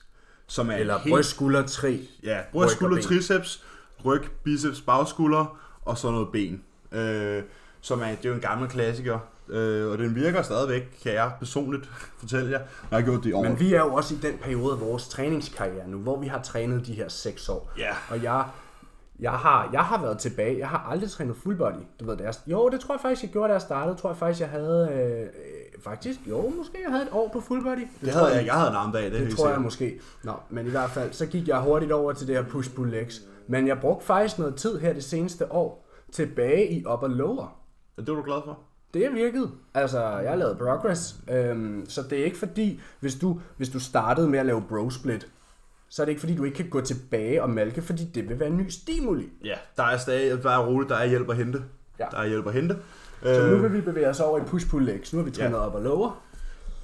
[0.48, 2.10] Som er Eller helt- bryst, skulder, tri.
[2.24, 3.04] Ja, ryg bryst, og skulder, ben.
[3.04, 3.64] triceps,
[4.06, 6.64] ryg, biceps, bagskulder og så noget ben.
[6.92, 7.44] Øh,
[7.82, 9.20] som er, det er jo en gammel klassiker,
[9.50, 11.90] øh, og den virker stadigvæk, kan jeg personligt
[12.20, 12.60] fortælle jer.
[12.92, 13.44] Jeg har gjort det i år.
[13.44, 16.42] Men vi er jo også i den periode af vores træningskarriere nu, hvor vi har
[16.42, 17.72] trænet de her 6 år.
[17.78, 18.46] Ja, Og jeg,
[19.20, 20.60] jeg, har, jeg har været tilbage.
[20.60, 21.74] Jeg har aldrig trænet full body.
[22.00, 23.96] Du ved, det jo, det tror jeg faktisk, jeg gjorde, da jeg startede.
[23.96, 24.90] tror jeg faktisk, jeg havde...
[24.94, 25.44] Øh,
[25.84, 27.80] faktisk, jo, måske jeg havde et år på full body.
[27.80, 30.00] Det, det havde jeg, jeg havde en armdag, det, Det tror jeg måske.
[30.24, 33.22] Nå, men i hvert fald, så gik jeg hurtigt over til det her push-pull legs.
[33.50, 37.60] Men jeg brugte faktisk noget tid her det seneste år tilbage i upper lower.
[37.98, 38.60] Det var du glad for?
[38.94, 39.52] Det er virket.
[39.74, 41.16] Altså, jeg har lavet progress.
[41.32, 44.90] Øhm, så det er ikke fordi, hvis du, hvis du startede med at lave bro
[44.90, 45.28] split,
[45.90, 48.40] så er det ikke fordi, du ikke kan gå tilbage og malke, fordi det vil
[48.40, 49.30] være en ny stimuli.
[49.44, 51.64] Ja, der er stadig, er roligt, der er hjælp at hente.
[52.00, 52.06] Ja.
[52.12, 52.78] Der er hjælp at hente.
[53.24, 55.14] Så Øh, nu vil vi bevæge os over i push-pull legs.
[55.14, 55.66] Nu har vi trænet Ja.
[55.66, 56.22] op og lower.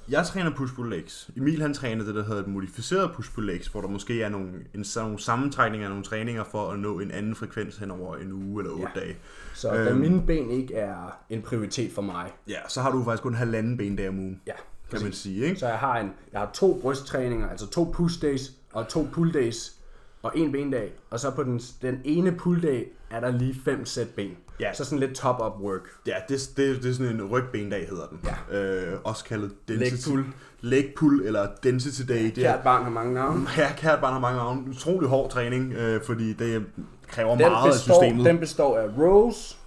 [0.08, 1.30] Jeg træner push-pull legs.
[1.36, 4.48] Emil han træner det, der hedder et modificeret push-pull legs, hvor der måske er nogle,
[4.74, 8.32] en, nogle sammentrækninger af nogle træninger for at nå en anden frekvens hen over en
[8.32, 9.00] uge eller otte Ja.
[9.00, 9.16] dage.
[9.54, 9.98] Så da Øhm.
[10.00, 13.76] mine ben ikke er en prioritet for mig, Ja, så har du faktisk kun halvanden
[13.76, 14.52] bendag om ugen, ja,
[14.90, 15.44] kan man sige.
[15.44, 15.60] Ikke?
[15.60, 19.34] Så jeg har, en, jeg har to brysttræninger, altså to push days og to pull
[19.34, 19.75] days
[20.22, 20.92] og en bendag.
[21.10, 24.30] Og så på den, den ene pull day er der lige fem sæt ben.
[24.60, 24.74] Ja.
[24.74, 25.80] Så sådan lidt top-up work.
[26.06, 28.20] Ja, det, det, det er sådan en rygbendag, hedder den.
[28.52, 28.58] Ja.
[28.58, 30.08] Øh, også kaldet Leg density.
[30.08, 30.24] pull.
[30.60, 32.24] Leg pull, eller density day.
[32.24, 33.46] Det Kært barn har mange navne.
[33.58, 34.70] ja, kært barn har mange navne.
[34.70, 36.66] Utrolig hård træning, øh, fordi det
[37.08, 38.24] kræver Den meget af består, systemet.
[38.26, 39.58] den består af rows,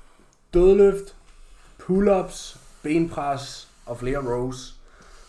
[0.53, 1.15] dødløft,
[1.83, 4.75] pull-ups, benpres og flere rows.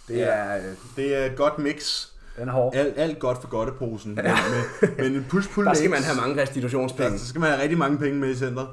[0.09, 0.25] Det Ja.
[0.25, 2.07] er, øh, Det er et godt mix.
[2.39, 2.75] Den er hård.
[2.75, 4.15] Alt, alt godt for godteposen.
[4.15, 7.13] Men, men, men en push-pull Der skal man have mange restitutionspenge.
[7.13, 8.69] Ja, så skal man have rigtig mange penge med i centret.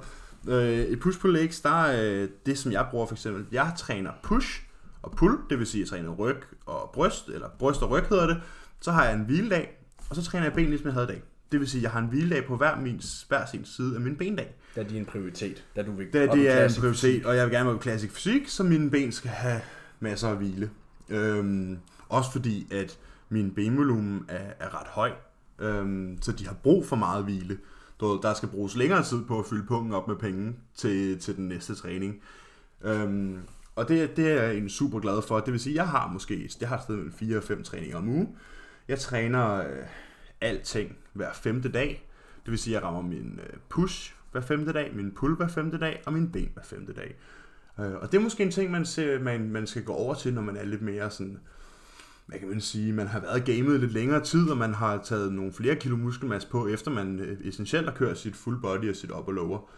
[0.47, 3.45] Øh, et push pull legs, der er øh, det, som jeg bruger for eksempel.
[3.51, 4.62] Jeg træner push
[5.01, 8.03] og pull, det vil sige, at jeg træner ryg og bryst, eller bryst og ryg
[8.10, 8.41] hedder det.
[8.82, 9.80] Så har jeg en hviledag,
[10.10, 11.24] og så træner jeg ben, ligesom jeg havde i dag.
[11.51, 14.01] Det vil sige, at jeg har en hviledag på hver, min, hver sin side af
[14.01, 14.55] min bendag.
[14.76, 17.53] Det er din prioritet, da du vil i det er en prioritet, og jeg vil
[17.53, 19.62] gerne være på klassisk fysik, så mine ben skal have
[19.99, 20.70] masser af hvile.
[21.10, 21.78] Øhm,
[22.10, 22.97] også fordi, at
[23.30, 25.11] min benvolumen er, er ret høj,
[25.59, 27.57] øhm, så de har brug for meget hvile.
[27.99, 31.19] Du ved, Der skal bruges længere tid på at fylde pungen op med penge til,
[31.19, 32.21] til den næste træning.
[32.82, 33.39] Øhm,
[33.75, 35.39] og det, det er jeg en super glad for.
[35.39, 38.09] Det vil sige, at jeg har måske jeg har stadig 4 og 5 træninger om
[38.09, 38.36] ugen.
[38.88, 39.86] Jeg træner øh,
[40.41, 42.09] alting hver femte dag.
[42.45, 45.47] Det vil sige, at jeg rammer min øh, push hver femte dag, min pull hver
[45.47, 47.15] femte dag, og min ben hver femte dag.
[47.80, 50.34] Øh, og det er måske en ting, man, ser, man, man skal gå over til,
[50.34, 51.39] når man er lidt mere sådan,
[52.28, 55.34] man kan man sige, man har været gamet lidt længere tid, og man har taget
[55.34, 58.95] nogle flere kilo muskelmasse på, efter man øh, essentielt har kørt sit full body og
[58.95, 59.69] sit op og lower.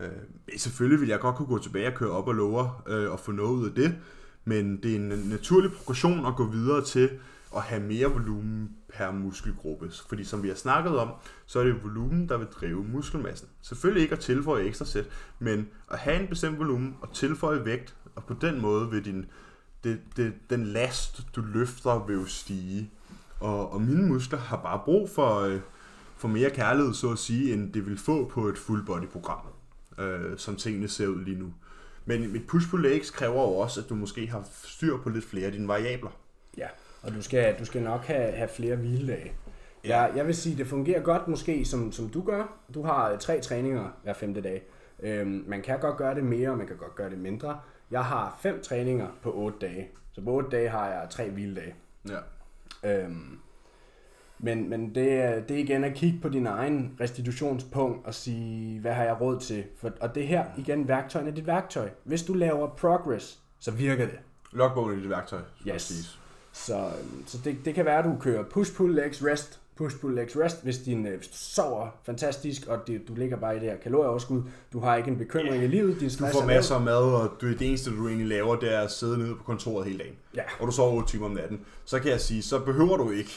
[0.00, 0.08] Øh,
[0.56, 3.32] selvfølgelig vil jeg godt kunne gå tilbage og køre op og lower øh, og få
[3.32, 3.94] noget ud af det,
[4.44, 7.10] men det er en naturlig progression at gå videre til
[7.56, 9.90] at have mere volumen per muskelgruppe.
[10.08, 11.08] Fordi som vi har snakket om,
[11.46, 13.48] så er det volumen, der vil drive muskelmassen.
[13.62, 17.94] Selvfølgelig ikke at tilføje ekstra sæt, men at have en bestemt volumen og tilføje vægt,
[18.14, 19.26] og på den måde vil din,
[19.84, 22.90] det, det, den last, du løfter, vil jo stige.
[23.40, 25.60] Og, og mine muskler har bare brug for, øh,
[26.16, 29.40] for mere kærlighed, så at sige, end det vil få på et full body program,
[29.98, 31.52] øh, som tingene ser ud lige nu.
[32.04, 35.24] Men et push pull legs kræver jo også, at du måske har styr på lidt
[35.24, 36.10] flere af dine variabler.
[36.56, 36.66] Ja,
[37.02, 39.32] og du skal, du skal nok have, have flere hviledage.
[39.84, 42.58] Ja, jeg vil sige, det fungerer godt måske, som, som du gør.
[42.74, 44.62] Du har øh, tre træninger hver femte dag.
[45.02, 47.58] Øhm, man kan godt gøre det mere, og man kan godt gøre det mindre.
[47.90, 49.88] Jeg har fem træninger på otte dage.
[50.12, 51.74] Så på otte dage har jeg tre hviledage.
[52.08, 52.18] Ja.
[53.04, 53.38] Øhm,
[54.38, 58.80] men men det, er- det er igen at kigge på din egen restitutionspunkt og sige,
[58.80, 59.64] hvad har jeg råd til?
[59.80, 61.90] For, og det her, igen, værktøjerne er dit værktøj.
[62.04, 64.18] Hvis du laver progress, så virker det.
[64.52, 65.82] Logbogen er dit værktøj, skal Yes.
[65.82, 66.20] siges.
[66.52, 70.36] Så, øhm, så det, det kan være, at du kører push-pull legs, rest, push-pull legs
[70.36, 73.68] rest, hvis, din, øh, hvis du sover fantastisk, og det, du ligger bare i det
[73.68, 75.64] her kalorieoverskud, du har ikke en bekymring yeah.
[75.64, 78.28] i livet, din Du får er masser af mad, og du, det eneste, du egentlig
[78.28, 80.14] laver, det er at sidde nede på kontoret hele dagen.
[80.36, 80.42] Ja.
[80.60, 81.60] Og du sover 8 timer om natten.
[81.84, 83.30] Så kan jeg sige, så behøver du ikke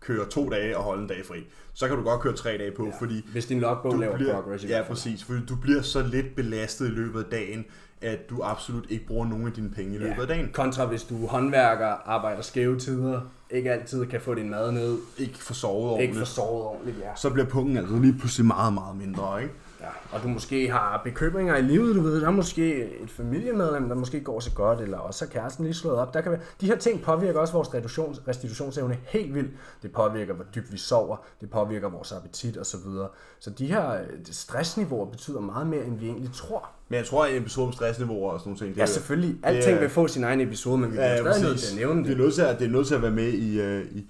[0.00, 1.46] køre to dage og holde en dag fri.
[1.74, 2.92] Så kan du godt køre tre dage på, ja.
[3.00, 4.64] fordi Hvis din logbog laver bliver, progress.
[4.64, 7.64] ja, præcis, fordi du bliver så lidt belastet i løbet af dagen,
[8.02, 10.20] at du absolut ikke bruger nogen af dine penge i løbet Ja.
[10.20, 10.50] af dagen.
[10.52, 13.20] Kontra hvis du er håndværker, arbejder skæve tider,
[13.50, 16.18] ikke altid kan få din mad ned, Ikke for sovet ikke ordentligt.
[16.18, 17.14] får sovet ordentligt, ja.
[17.16, 19.54] Så bliver pungen altså lige pludselig meget, meget mindre, ikke?
[19.80, 19.86] Ja.
[20.12, 23.94] Og du måske har bekymringer i livet, du ved, der er måske et familiemedlem, der
[23.94, 26.14] måske går så godt, eller også er kæresten lige slået op.
[26.14, 29.50] Der kan være, de her ting påvirker også vores restitutions, restitutionsevne helt vildt.
[29.82, 32.64] Det påvirker, hvor dybt vi sover, det påvirker vores appetit osv.
[32.64, 33.08] Så, videre.
[33.40, 34.00] så de her øh,
[34.30, 36.68] stressniveauer betyder meget mere, end vi egentlig tror.
[36.88, 38.86] Men jeg tror, at en episode om stressniveauer og sådan nogle ting, det Ja, er-
[38.86, 39.30] selvfølgelig.
[39.36, 41.72] det Alting er- vil få sin egen episode, men vi bliver Ja, stadig nødt til
[41.72, 42.18] at nævne Det er det.
[42.24, 44.06] nødt til at, det er nødt til at være med i, øh, i, i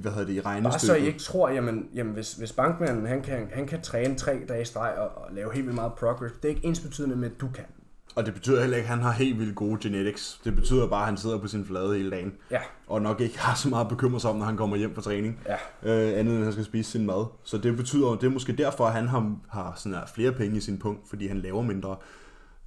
[0.00, 0.80] hvad hedder det, i Bare regnestykket.
[0.86, 4.40] så I ikke tror, jamen, jamen hvis, hvis bankmanden han kan, han kan træne tre
[4.48, 7.16] dage i streg og, og lave helt vildt meget progress, det er ikke ens betydende
[7.16, 7.64] med, at du kan.
[8.14, 10.40] Og det betyder heller ikke, at han har helt vildt gode genetics.
[10.44, 12.32] Det betyder bare, at han sidder på sin flade hele dagen.
[12.50, 15.02] Ja, Og nok ikke har så meget bekymre sig om, når han kommer hjem fra
[15.02, 15.40] træning.
[15.46, 15.54] ja.
[15.82, 17.26] Øh, andet end at han skal spise sin mad.
[17.44, 20.56] Så det betyder, det er måske derfor, at han har, har sådan her flere penge
[20.56, 21.96] i sin punkt, fordi han laver mindre.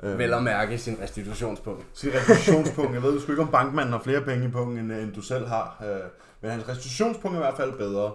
[0.03, 1.85] Øh, Vel at mærke sin restitutionspunkt.
[1.93, 2.93] Sin restitutionspunkt.
[2.93, 5.21] Jeg ved du sgu ikke, om bankmanden har flere penge i punkten, end, end du
[5.21, 5.83] selv har.
[5.83, 5.99] Øh,
[6.41, 8.13] men hans restitutionspunkt er i hvert fald bedre.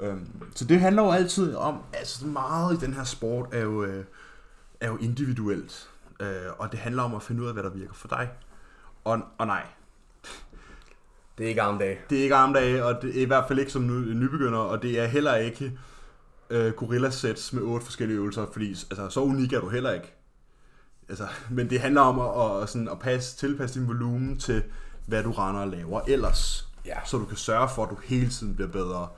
[0.00, 0.14] Øh,
[0.54, 4.04] så det handler jo altid om, altså meget i den her sport er jo, øh,
[4.80, 5.88] er jo individuelt.
[6.20, 8.28] Øh, og det handler om at finde ud af, hvad der virker for dig.
[9.04, 9.62] Og, og nej,
[11.38, 12.00] Det er ikke arm dag.
[12.10, 14.82] det er ikke armdage, og det er i hvert fald ikke som ny, nybegynder, og
[14.82, 15.78] det er heller ikke
[16.50, 20.14] øh, gorilla sets med otte forskellige øvelser, fordi altså, så unik er du heller ikke.
[21.10, 24.62] Altså, men det handler om at, at, sådan, at passe, tilpasse din volumen til,
[25.06, 26.68] hvad du render og laver ellers.
[26.86, 26.96] Ja.
[27.04, 29.08] Så du kan sørge for, at du hele tiden bliver bedre.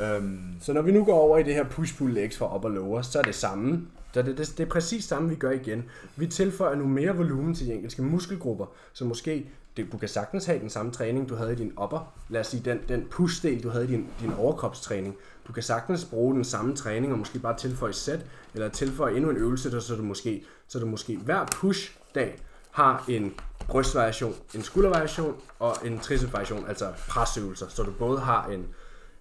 [0.00, 2.70] Øhm, Så når vi nu går over i det her push-pull legs for op og
[2.70, 3.86] lower, så er det samme.
[4.12, 5.84] Så det, det, det er præcis samme, vi gør igen.
[6.16, 10.46] Vi tilføjer nu mere volumen til de enkelte muskelgrupper, så måske det, du kan sagtens
[10.46, 12.12] have den samme træning, du havde i din upper.
[12.28, 15.16] Lad os sige, den, den push-del, du havde i din, din overkropstræning.
[15.46, 19.16] Du kan sagtens bruge den samme træning og måske bare tilføje et sæt, eller tilføje
[19.16, 23.34] endnu en øvelse, så du måske, så du måske hver push-dag har en
[23.68, 28.66] brystvariation, en skuldervariation og en tricepsvariation, altså presøvelser, så du både har en,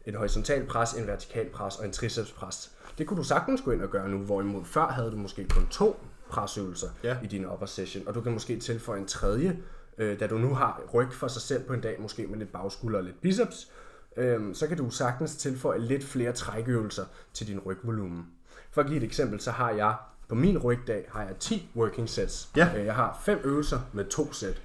[0.06, 2.72] en horisontal pres, en vertikal pres og en tricepspres.
[2.98, 5.68] Det kunne du sagtens gå ind og gøre nu, hvorimod før havde du måske kun
[5.68, 6.00] to
[6.30, 7.18] presøvelser ja.
[7.24, 9.60] i din upper session, og du kan måske tilføje en tredje,
[9.98, 12.52] øh, da du nu har ryg for sig selv på en dag, måske med lidt
[12.52, 13.72] bagskulder og lidt biceps,
[14.18, 18.26] øh, så kan du sagtens tilføje lidt flere trækøvelser til din rygvolumen.
[18.72, 19.96] For at give et eksempel, så har jeg
[20.30, 22.50] på min rygdag har jeg 10 working sets.
[22.56, 22.70] Ja.
[22.80, 24.62] Øh, Jeg har fem øvelser med to sæt.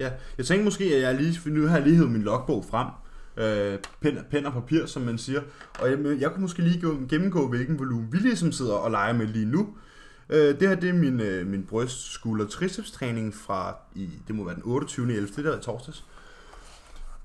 [0.00, 2.86] Ja, jeg tænkte måske, at jeg lige, nu har jeg lige hævet min logbog frem.
[3.36, 5.40] Øh, pen, pen og papir, som man siger.
[5.80, 9.12] Og jeg, jeg kunne måske lige gå- gennemgå, hvilken volumen vi ligesom sidder og leger
[9.12, 9.68] med lige nu.
[10.30, 14.34] Øh, det her det er min, øh, min bryst, skulder, triceps træning fra, i, det
[14.34, 15.12] må være den 28.
[15.12, 15.28] 11.
[15.36, 16.04] Det der i torsdags.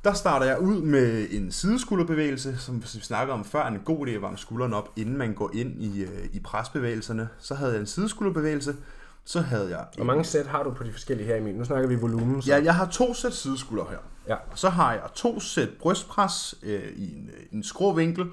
[0.05, 3.65] Der starter jeg ud med en sideskulderbevægelse, som vi snakkede om før.
[3.65, 7.29] En god idé at varme skuldrene op, inden man går ind i, øh, i presbevægelserne.
[7.39, 8.75] Så havde jeg en sideskulderbevægelse.
[9.23, 11.55] Så havde jeg Hvor mange sæt har du på de forskellige her, Emil?
[11.55, 12.41] Nu snakker vi volumen.
[12.41, 12.51] Så.
[12.51, 13.97] Ja, jeg har to sæt sideskulder her.
[14.27, 14.35] Ja.
[14.55, 18.25] Så har jeg to sæt brystpres øh, i en, øh, en skrå vinkel.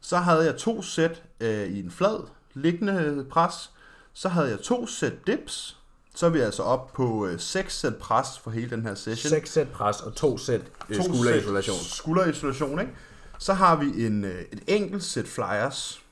[0.00, 3.70] Så havde jeg to sæt øh, i en flad liggende pres.
[4.12, 5.79] Så havde jeg to sæt dips.
[6.20, 9.30] Så er vi altså op på øh, seks sæt pres for hele den her session.
[9.30, 11.76] 6 sæt pres og to sæt øh, To skulderisolation.
[11.76, 12.92] sæt Skulderisolation, ikke?
[13.38, 16.02] Så har vi en, øh, et enkelt sæt flyers.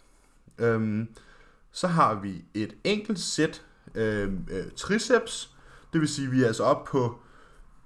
[0.58, 1.08] Øhm,
[1.72, 3.62] så har vi et enkelt sæt
[3.94, 5.50] øh, øh, triceps.
[5.92, 7.18] Det vil sige, at vi er altså op på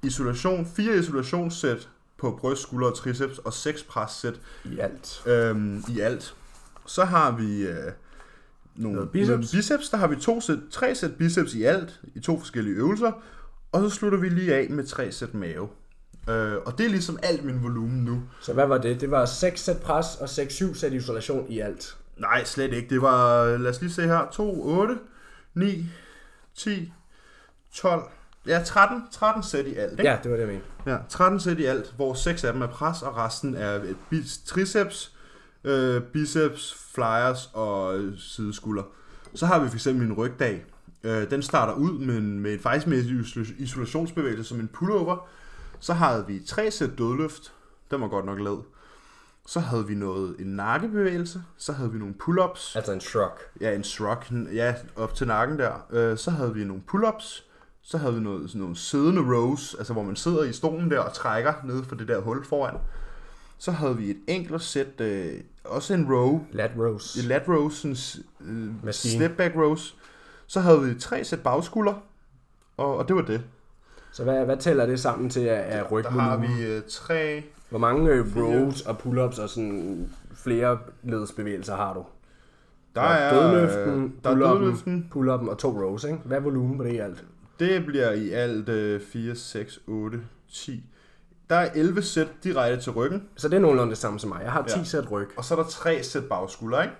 [0.02, 5.22] isolation, fire isolationssæt på bryst, skulder og triceps, og seks pressæt I alt.
[5.26, 6.34] øhm, i alt.
[6.86, 7.92] Så har vi øh,
[8.76, 9.28] nogle Noget biceps.
[9.28, 9.88] nogle biceps.
[9.88, 13.12] Der har vi to sæt, tre sæt biceps i alt, i to forskellige øvelser.
[13.72, 15.68] Og så slutter vi lige af med tre sæt mave.
[16.28, 18.22] Øh, og det er ligesom alt min volumen nu.
[18.40, 19.00] Så hvad var det?
[19.00, 21.96] Det var 6 sæt pres og 6-7 sæt isolation i alt.
[22.16, 22.88] Nej, slet ikke.
[22.88, 24.98] Det var, lad os lige se her, 2, 8,
[25.54, 25.86] 9,
[26.56, 26.92] 10,
[27.74, 28.02] 12,
[28.46, 29.92] ja 13, 13 sæt i alt.
[29.92, 30.02] Ikke?
[30.10, 30.66] Ja, det var det, jeg mente.
[30.86, 33.80] Ja, 13 sæt i alt, hvor 6 af dem er pres, og resten er
[34.46, 35.11] triceps,
[35.64, 38.82] øh, biceps, flyers og øh, sideskulder.
[39.34, 40.64] Så har vi for eksempel en rygdag.
[41.04, 43.04] Øh, den starter ud med, en, med en faktisk med
[43.58, 45.28] isolationsbevægelse som en pullover.
[45.80, 47.52] Så havde vi tre sæt dødløft.
[47.90, 48.62] Den var godt nok lavet.
[49.46, 51.42] Så havde vi noget en nakkebevægelse.
[51.56, 52.76] Så havde vi nogle pull-ups.
[52.76, 53.30] Altså en shrug.
[53.60, 54.18] Ja, en shrug.
[54.54, 55.86] Ja, op til nakken der.
[55.90, 57.44] Øh, så havde vi nogle pull-ups.
[57.82, 60.98] Så havde vi noget, sådan nogle siddende rows, altså hvor man sidder i stolen der
[60.98, 62.76] og trækker ned for det der hul foran.
[63.58, 67.18] Så havde vi et enkelt sæt, øh, også en row, Lat rows.
[67.28, 69.24] lat rows, øh, Maskine.
[69.24, 69.96] step back rows.
[70.46, 71.94] Så havde vi tre sæt bagskulder,
[72.76, 73.40] og, og det var det.
[74.12, 76.58] Så hvad, hvad tæller det sammen til af, af Der har rygvolumen?
[76.58, 82.04] vi øh, tre, Hvor mange øh, rows og pull-ups og sådan flere ledesbevægelser har du?
[82.94, 84.58] der Der er er, dødløften, der er pull-upen.
[84.60, 85.10] dødløften.
[85.14, 86.18] Pull-up'en og to rows, ikke?
[86.24, 87.24] Hvad er volumen på det i alt?
[87.60, 90.20] Det bliver i alt øh, 4, 6, 8,
[90.52, 90.84] 10.
[91.52, 94.40] Der er 11 sæt direkte til ryggen, Så det er nogenlunde det samme som mig.
[94.44, 94.84] Jeg har 10 Ja.
[94.84, 95.28] sæt ryg.
[95.36, 96.94] og så er der tre sæt bagskulder, ikke?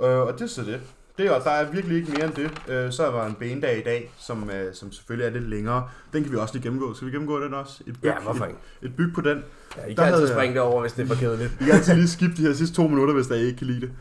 [0.00, 0.10] Ja.
[0.10, 0.80] Øh, og det er så det.
[1.18, 2.50] det er, der er virkelig ikke mere end det.
[2.68, 5.88] Øh, så er der en benedag i dag, som, øh, som selvfølgelig er lidt længere.
[6.12, 6.94] Den kan vi også lige gennemgå.
[6.94, 7.82] Skal vi gennemgå den også?
[7.86, 8.58] Et byg, Ja, hvorfor ikke?
[8.82, 9.44] Et, et byg på den.
[9.76, 11.60] Ja, I Der kan altid havde jeg- springe det over, hvis det er for kedeligt.
[11.60, 13.80] Vi kan altid lige skippe de her sidste to minutter, hvis der ikke kan lide
[13.80, 13.92] det.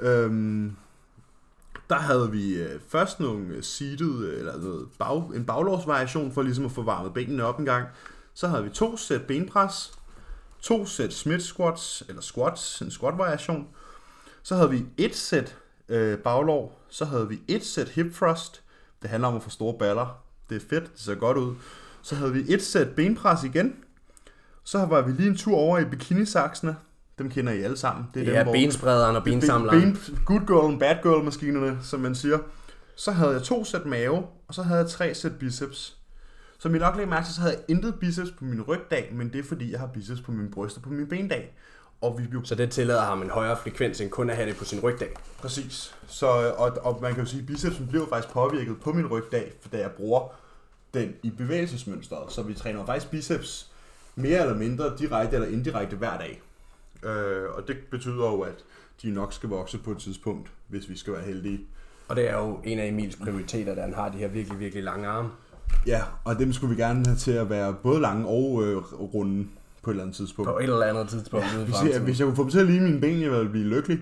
[0.00, 0.76] Øhm,
[1.90, 6.42] der havde vi øh, først nogle øh, seated, øh, eller noget bag, en baglårsvariation for
[6.42, 7.86] ligesom at få varmet benene op en gang.
[8.34, 9.92] Så havde vi to sæt benpres,
[10.60, 13.68] to sæt Smith squats, eller squats, en squat variation.
[14.42, 15.56] Så havde vi et sæt
[15.88, 18.62] øh, baglår, så havde vi et sæt hip thrust.
[19.02, 20.22] Det handler om at få store baller.
[20.50, 21.54] Det er fedt, det ser godt ud.
[22.02, 23.76] Så havde vi et sæt benpres igen.
[24.64, 26.76] Så var vi lige en tur over i bikinisaksene.
[27.18, 28.06] Dem kender I alle sammen.
[28.14, 29.80] Det er er dem, bensprederen og bensamleren.
[29.80, 32.38] Ben, good girl and bad girl maskinerne, som man siger.
[32.96, 35.96] Så havde jeg to sæt mave, og så havde jeg tre sæt biceps.
[36.64, 39.32] Som I nok lægger mærke til, så havde jeg intet biceps på min rygdag, men
[39.32, 41.54] det er fordi, jeg har biceps på min bryst og på min bendag.
[42.00, 44.56] Og vi blev Så det tillader ham en højere frekvens, end kun at have det
[44.56, 45.08] på sin rygdag.
[45.38, 45.94] Præcis.
[46.06, 49.52] Så, og, og man kan jo sige, at bicepsen bliver faktisk påvirket på min rygdag,
[49.60, 50.28] for da jeg bruger
[50.94, 52.32] den i bevægelsesmønstret.
[52.32, 53.70] Så vi træner faktisk biceps
[54.14, 56.42] mere eller mindre direkte eller indirekte hver dag.
[57.02, 58.64] Øh, og det betyder jo, at
[59.02, 61.60] de nok skal vokse på et tidspunkt, hvis vi skal være heldige.
[62.08, 64.84] Og det er jo en af Emils prioriteter, da han har de her virkelig, virkelig
[64.84, 65.30] lange arme.
[65.86, 69.46] Ja, og dem skulle vi gerne have til at være både lange og øh, runde
[69.82, 70.50] på et eller andet tidspunkt.
[70.50, 72.66] På et eller andet tidspunkt i Hvis jeg, hvis jeg kunne få dem til at
[72.66, 74.00] ligne mine ben, jeg ville blive lykkelig.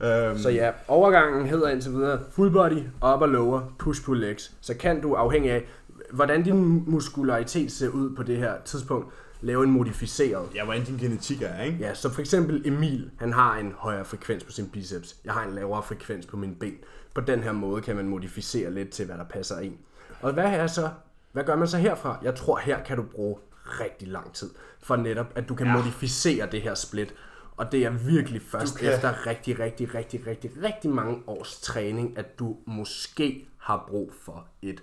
[0.00, 2.82] Øhm, Så ja, overgangen hedder indtil videre full body,
[3.14, 4.52] upper lower, push pull legs.
[4.60, 5.64] Så kan du afhængig af,
[6.12, 9.06] hvordan din muskularitet ser ud på det her tidspunkt,
[9.40, 10.42] lave en modificeret.
[10.54, 11.78] Ja, hvordan din genetik er, ikke?
[11.80, 15.16] Ja, så for eksempel Emil, han har en højere frekvens på sin biceps.
[15.24, 16.74] Jeg har en lavere frekvens på min ben.
[17.14, 19.74] På den her måde kan man modificere lidt til, hvad der passer ind.
[20.20, 20.90] Og hvad er så?
[21.32, 22.18] Hvad gør man så herfra?
[22.22, 24.50] Jeg tror, her kan du bruge rigtig lang tid,
[24.82, 25.72] for netop, at du kan ja.
[25.72, 27.14] modificere det her split.
[27.56, 32.18] Og det er virkelig først kan- efter rigtig, rigtig, rigtig, rigtig, rigtig mange års træning,
[32.18, 34.82] at du måske har brug for et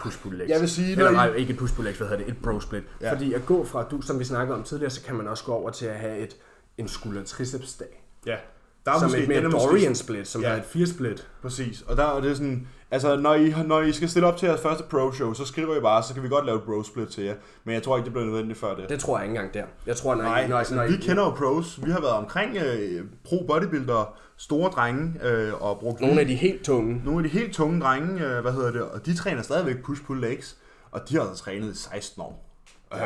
[0.00, 0.50] push pull legs.
[0.50, 2.32] Jeg vil sige, Eller I- nej, ikke et push pull legs, hvad hedder det?
[2.32, 2.82] Et bro split.
[3.00, 3.12] Ja.
[3.12, 5.52] Fordi at gå fra, du, som vi snakkede om tidligere, så kan man også gå
[5.52, 6.36] over til at have et,
[6.78, 8.04] en skulder triceps dag.
[8.26, 8.36] Ja.
[8.84, 10.48] Der er Som måske, et mere er Dorian split, som Ja.
[10.48, 10.54] ja.
[10.56, 11.28] er et fire split.
[11.42, 11.82] Præcis.
[11.82, 14.60] Og der er det sådan, altså når I, når I skal stille op til jeres
[14.60, 17.34] første pro-show, så skriver I bare, så kan vi godt lave et bro-split til jer.
[17.64, 18.88] Men jeg tror ikke, det bliver nødvendigt før det.
[18.88, 19.64] Det tror jeg ikke engang der.
[19.86, 21.80] Jeg tror, når, Nej, I, når, altså, når vi I, kender jo pros.
[21.84, 26.64] Vi har været omkring øh, pro-bodybuildere, store drenge, øh, og brugt nogle af de helt
[26.64, 27.02] tunge.
[27.04, 30.56] nogle af de helt tunge drenge, øh, hvad hedder det, og de træner stadigvæk push-pull-legs,
[30.90, 32.46] og de har altså trænet i 16 år.
[32.94, 33.00] Øh,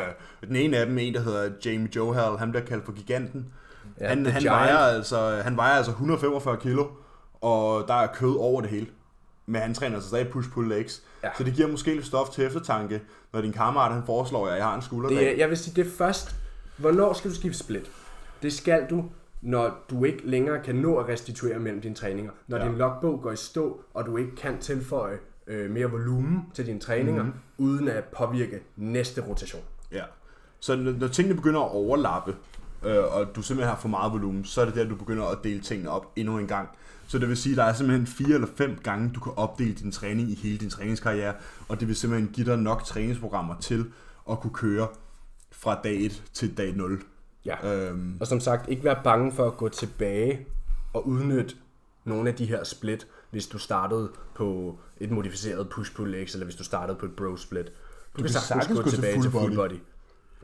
[0.47, 3.45] den ene af dem, en der hedder Jamie Johal, han bliver kaldt for giganten.
[3.99, 4.55] Ja, han, han, Giant.
[4.55, 6.85] vejer altså, han vejer altså 145 kilo,
[7.41, 8.87] og der er kød over det hele.
[9.45, 11.03] Men han træner altså stadig push-pull-legs.
[11.23, 11.27] Ja.
[11.27, 11.33] Ja.
[11.37, 13.01] Så det giver måske lidt stof til eftertanke,
[13.33, 15.17] når din kammerat han foreslår, at jeg har en skulderdag.
[15.17, 16.35] Det er, jeg vil sige, det er først,
[16.77, 17.91] hvornår skal du skifte split?
[18.41, 19.05] Det skal du,
[19.41, 22.31] når du ikke længere kan nå at restituere mellem dine træninger.
[22.47, 22.65] Når Ja.
[22.67, 25.17] din logbog går i stå, og du ikke kan tilføje
[25.47, 27.31] øh, mere volumen til dine træninger, Mhm.
[27.57, 27.65] mm-hmm.
[27.65, 29.61] uden at påvirke næste rotation.
[29.91, 30.03] Ja.
[30.59, 32.35] Så når, når tingene begynder at overlappe,
[32.85, 35.37] øh, og du simpelthen har for meget volumen, så er det der, du begynder at
[35.43, 36.69] dele tingene op endnu en gang.
[37.07, 39.73] Så det vil sige, at der er simpelthen fire eller fem gange, du kan opdele
[39.73, 41.33] din træning i hele din træningskarriere,
[41.67, 43.85] og det vil simpelthen give dig nok træningsprogrammer til
[44.31, 44.87] at kunne køre
[45.51, 47.01] fra dag 1 til dag 0.
[47.45, 47.87] Ja.
[47.87, 50.45] Øhm, Og som sagt, ikke være bange for at gå tilbage
[50.93, 51.55] og udnytte
[52.05, 56.63] nogle af de her split, hvis du startede på et modificeret push-pull-legs, eller hvis du
[56.63, 57.65] startede på et bro-split.
[57.65, 57.71] Du,
[58.17, 59.79] du kan sagtens gå, tilbage til full body.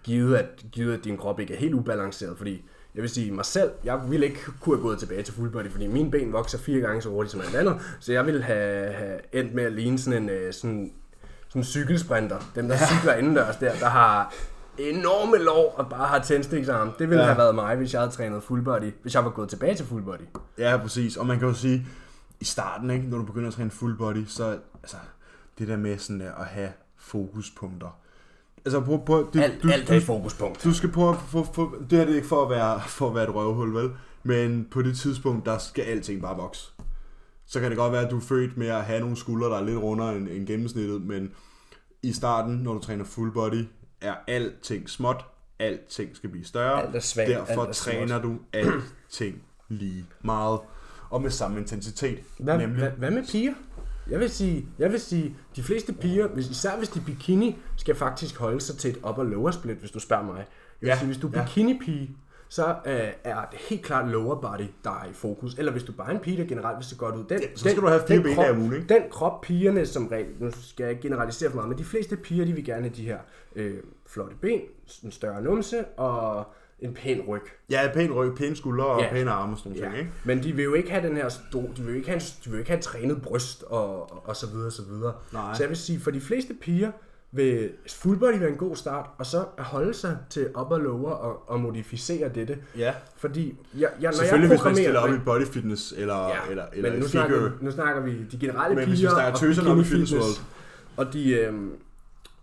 [0.03, 3.45] Givet at, givet at din krop ikke er helt ubalanceret, fordi jeg vil sige mig
[3.45, 6.57] selv, jeg ville ikke kunne have gået tilbage til full body, fordi mine ben vokser
[6.57, 9.71] fire gange så hurtigt som alt andet, så jeg ville have, have endt med at
[9.71, 10.91] ligne sådan en øh, sådan,
[11.49, 12.39] sådan cykelsprinter.
[12.55, 14.33] Dem der cykler indendørs der, der har
[14.77, 16.91] enorme lår og bare har tændstiksarm.
[16.99, 17.27] Det ville Ja.
[17.27, 17.33] ja.
[17.33, 19.85] have været mig, hvis jeg havde trænet full body, hvis jeg var gået tilbage til
[19.85, 20.27] full body.
[20.57, 21.17] Ja, præcis.
[21.17, 21.85] Og man kan jo sige,
[22.39, 24.97] i starten, ikke, når du begynder at træne full body, så altså,
[25.59, 27.97] det der med sådan at have fokuspunkter.
[28.65, 30.63] Altså, prøv, prøv, det, Alt, alt er et fokuspunkt.
[30.63, 33.09] Du skal prøve at få, få, det her det er ikke for at, være, for
[33.09, 33.89] at være et røvhul, vel?
[34.23, 36.71] Men på det tidspunkt, der skal alting bare vokse.
[37.45, 39.57] Så kan det godt være, at du er født med at have nogle skuldre, der
[39.57, 41.31] er lidt rundere end, end gennemsnittet, men
[42.03, 43.65] i starten, når du træner full body,
[44.01, 45.25] er alting småt,
[45.59, 46.83] alting skal blive større.
[46.85, 50.59] Alt er svagt, Derfor alt er træner du alting lige meget.
[51.09, 52.19] Og med samme intensitet.
[52.39, 53.53] Hvad, nemlig, hvad, hvad med piger?
[54.11, 57.57] Jeg vil sige, jeg vil sige, de fleste piger, hvis, især hvis de er bikini,
[57.77, 60.35] skal faktisk holde sig til et upper lower split, hvis du spørger mig.
[60.37, 60.45] Jeg
[60.81, 62.17] vil Ja, sige, hvis du er bikini-pige,
[62.49, 62.93] så øh,
[63.23, 65.53] er det helt klart lower body, der er i fokus.
[65.53, 67.23] Eller hvis du bare er en pige, der generelt vil se godt ud.
[67.29, 68.87] Den, Ja, så skal du have fire den ben krop, af ugen, ikke?
[68.93, 72.17] Den krop pigerne som regel, nu skal jeg ikke generalisere for meget, men de fleste
[72.17, 73.17] piger, de vil gerne have de her
[73.55, 74.61] øh, flotte ben,
[75.03, 76.45] en større numse og
[76.81, 77.41] en pæn ryg.
[77.69, 79.09] Ja, pæn ryg, pæne skuldre og Ja.
[79.09, 80.11] pæne arme og sådan Ja, ting, ikke?
[80.23, 82.23] men de vil jo ikke have den her stor, de vil jo ikke have, en,
[82.45, 85.13] de vil ikke have et trænet bryst og, og, og så videre og så videre.
[85.33, 85.53] Nej.
[85.53, 86.91] Så jeg vil sige, for de fleste piger
[87.33, 91.11] vil full body være en god start, og så at holde sig til upper lower
[91.11, 92.57] og, og modificere dette.
[92.77, 92.93] Ja.
[93.17, 96.35] Fordi jeg, jeg, når jeg hvis man stiller op men- i body fitness eller, ja,
[96.49, 97.51] eller, eller men nu snakker, figure.
[97.59, 100.11] vi, nu snakker vi de generelle Men piger hvis vi snakker tøserne op i Fitness
[100.11, 100.41] fitness.
[100.97, 101.71] Og de, øhm,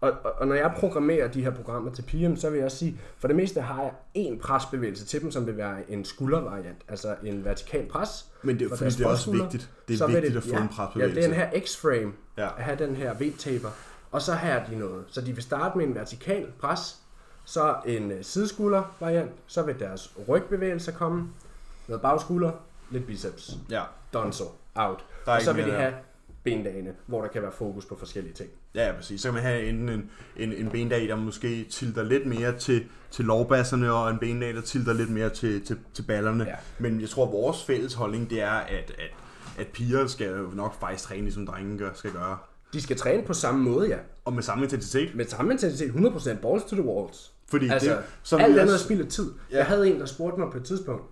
[0.01, 3.01] og, og, og når jeg programmerer de her programmer til piger, så vil jeg sige,
[3.18, 7.16] for det meste har jeg en presbevægelse til dem, som vil være en skuldervariant, altså
[7.22, 8.26] en vertikal pres.
[8.42, 9.70] Men det er for fordi, det er også vigtigt.
[9.88, 11.20] Det er Så vigtigt at få ja, en presbevægelse.
[11.20, 12.44] Ja, den her X-frame, Ja.
[12.59, 13.68] at have den her V-taper,
[14.12, 15.05] og så har de noget.
[15.09, 16.96] Så de vil starte med en vertikal pres,
[17.44, 21.28] så en øh, sideskulder variant, så vil deres rygbevægelser komme,
[21.88, 22.51] noget bagskulder,
[22.90, 23.82] lidt biceps, Ja.
[24.12, 24.44] donzo,
[24.74, 25.05] out.
[25.26, 25.92] Der er og så vil de have
[26.45, 28.51] bendagene, hvor der kan være fokus på forskellige ting.
[28.74, 29.20] Ja, ja, præcis.
[29.20, 32.84] Så kan man have enten en, en, en bendag, der måske tilter lidt mere til,
[33.11, 36.45] til lovbasserne, og en bendag, der tilter lidt mere til, til, til ballerne.
[36.45, 36.55] Ja.
[36.78, 39.11] Men jeg tror, at vores fælles holdning, det er, at, at,
[39.59, 42.39] at piger skal jo nok faktisk træne, ligesom drenge gør, skal gøre.
[42.72, 43.97] De skal træne på samme måde, ja.
[44.24, 45.14] Og med samme intensitet.
[45.14, 47.32] Med samme intensitet, 100% balls to the walls.
[47.51, 49.30] Fordi Altså, det, som alt andet er også- spild af tid.
[49.53, 49.57] Ja.
[49.57, 51.03] Jeg havde en, der spurgte mig på et tidspunkt,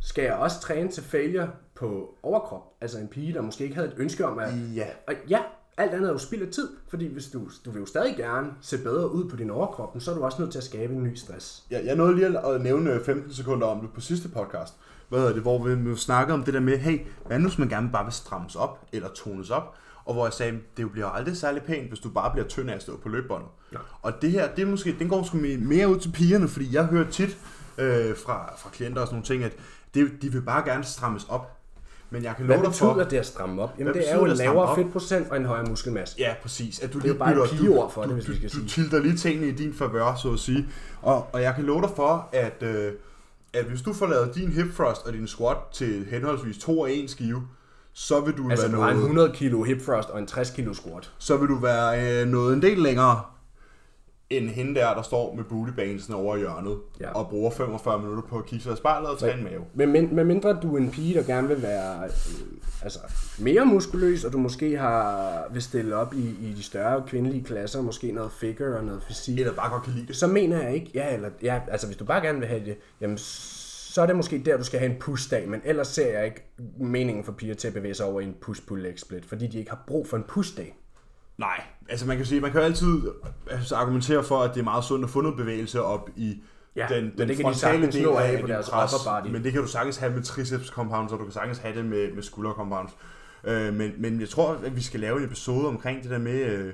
[0.00, 2.62] skal jeg også træne til failure på overkrop?
[2.80, 4.48] Altså en pige, der måske ikke havde et ønske om at...
[4.74, 4.86] Ja.
[5.08, 5.38] Og ja,
[5.76, 8.48] alt andet er jo spild af tid, fordi hvis du, du vil jo stadig gerne
[8.60, 11.02] se bedre ud på din overkrop, så er du også nødt til at skabe en
[11.04, 11.64] ny stress.
[11.70, 14.74] Jeg, jeg nåede lige at nævne 15 sekunder om det på sidste podcast,
[15.08, 17.58] hvad hedder det, hvor vi jo snakkede om det der med, hey, hvad nu hvis
[17.58, 19.74] man gerne bare vil strammes op, eller tones op,
[20.04, 22.74] og hvor jeg sagde, det bliver aldrig særlig pænt, hvis du bare bliver tynd af
[22.74, 23.48] at stå på løbebåndet.
[23.72, 23.78] Ja.
[24.02, 26.74] Og det her, det er måske, den går sgu me- mere ud til pigerne, fordi
[26.74, 27.38] jeg hører tit
[27.78, 29.52] øh, fra, fra klienter og sådan nogle ting, at
[29.94, 31.55] det, de vil bare gerne strammes op.
[32.10, 33.70] Men jeg kan Hvad love dig betyder for, det at stramme op?
[33.78, 36.14] Jamen Hvad det er jo betyder en lavere fedtprocent og en højere muskelmasse.
[36.18, 36.80] Ja, præcis.
[36.80, 38.30] At du Det er jo lige bare et bytter- pigeord for du, det, hvis du,
[38.32, 38.82] vi skal du, du sige.
[38.82, 40.66] tilter lige tingene i din favør, så at sige.
[41.02, 42.92] Og, og jeg kan love dig for, at, øh,
[43.52, 46.92] at hvis du får lavet din hip thrust og din squat til henholdsvis 2 og
[46.92, 47.42] 1 skive,
[47.92, 50.26] så vil du, Altså være du har en noget, 100 kilo hip thrust og en
[50.26, 51.10] 60 kilo squat.
[51.18, 53.22] så vil du være øh, noget en del længere
[54.30, 57.10] end hende der, der står med bootybanesen over i hjørnet Ja.
[57.12, 59.62] og bruger 45 minutter på at kigge sig i spejlet og træne mave.
[59.74, 62.10] Men, men, men mindre du er en pige, der gerne vil være øh,
[62.82, 62.98] altså,
[63.38, 67.82] mere muskuløs, og du måske har vil stille op i, i de større kvindelige klasser,
[67.82, 70.16] måske noget figure og noget fysik, Eller bare godt kan lide det.
[70.16, 72.76] så mener jeg ikke, ja, eller, ja, altså hvis du bare gerne vil have det,
[73.00, 76.24] jamen så er det måske der, du skal have en push-dag, men ellers ser jeg
[76.24, 76.44] ikke
[76.80, 79.70] meningen for piger til at bevæge sig over i en push-pull-leg split, fordi de ikke
[79.70, 80.76] har brug for en push-dag.
[81.38, 83.02] Nej, altså man kan sige, man kan jo altid
[83.50, 86.42] altså, argumentere for, at det er meget sundt at få noget bevægelse op i
[86.76, 88.92] Ja, den, den det frontale del af, af på deres pres,
[89.32, 91.84] men det kan du sagtens have med triceps compounds, og du kan sagtens have det
[91.84, 92.92] med, med skulder compounds.
[93.44, 96.40] Øh, men, men jeg tror, at vi skal lave en episode omkring det der med,
[96.40, 96.72] øh,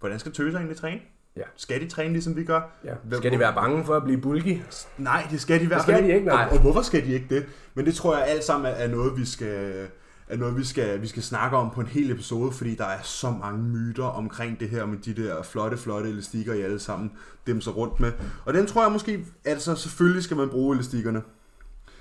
[0.00, 1.00] hvordan skal tøser egentlig træne?
[1.36, 1.42] Ja.
[1.56, 2.60] Skal de træne, ligesom vi gør?
[2.84, 2.94] Ja.
[3.12, 4.60] Skal de være bange for at blive bulky?
[4.98, 6.44] Nej, det skal de i hvert fald ikke, nej.
[6.44, 7.46] Og, og hvorfor skal de ikke det?
[7.74, 9.86] Men det tror jeg alt sammen er noget, vi skal,
[10.28, 13.02] er noget, vi skal, vi skal snakke om på en hel episode, fordi der er
[13.02, 17.12] så mange myter omkring det her med de der flotte, flotte elastikker, I alle sammen
[17.46, 18.12] dem så rundt med.
[18.44, 21.22] Og den tror jeg måske, altså selvfølgelig skal man bruge elastikkerne,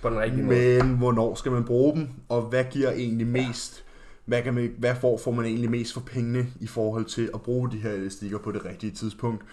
[0.01, 0.83] På den rigtige måde.
[0.83, 3.83] men hvornår skal man bruge dem, og hvad giver egentlig mest,
[4.25, 7.41] hvad, kan man, hvad får, får man egentlig mest for pengene i forhold til at
[7.41, 9.43] bruge de her elastikker på det rigtige tidspunkt?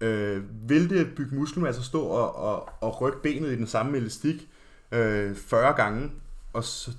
[0.00, 4.48] Øh, vil det bygge muskelmasse stå og, og, og rykke benet i den samme elastik
[4.92, 6.10] øh, 40 gange,
[6.52, 6.90] og så,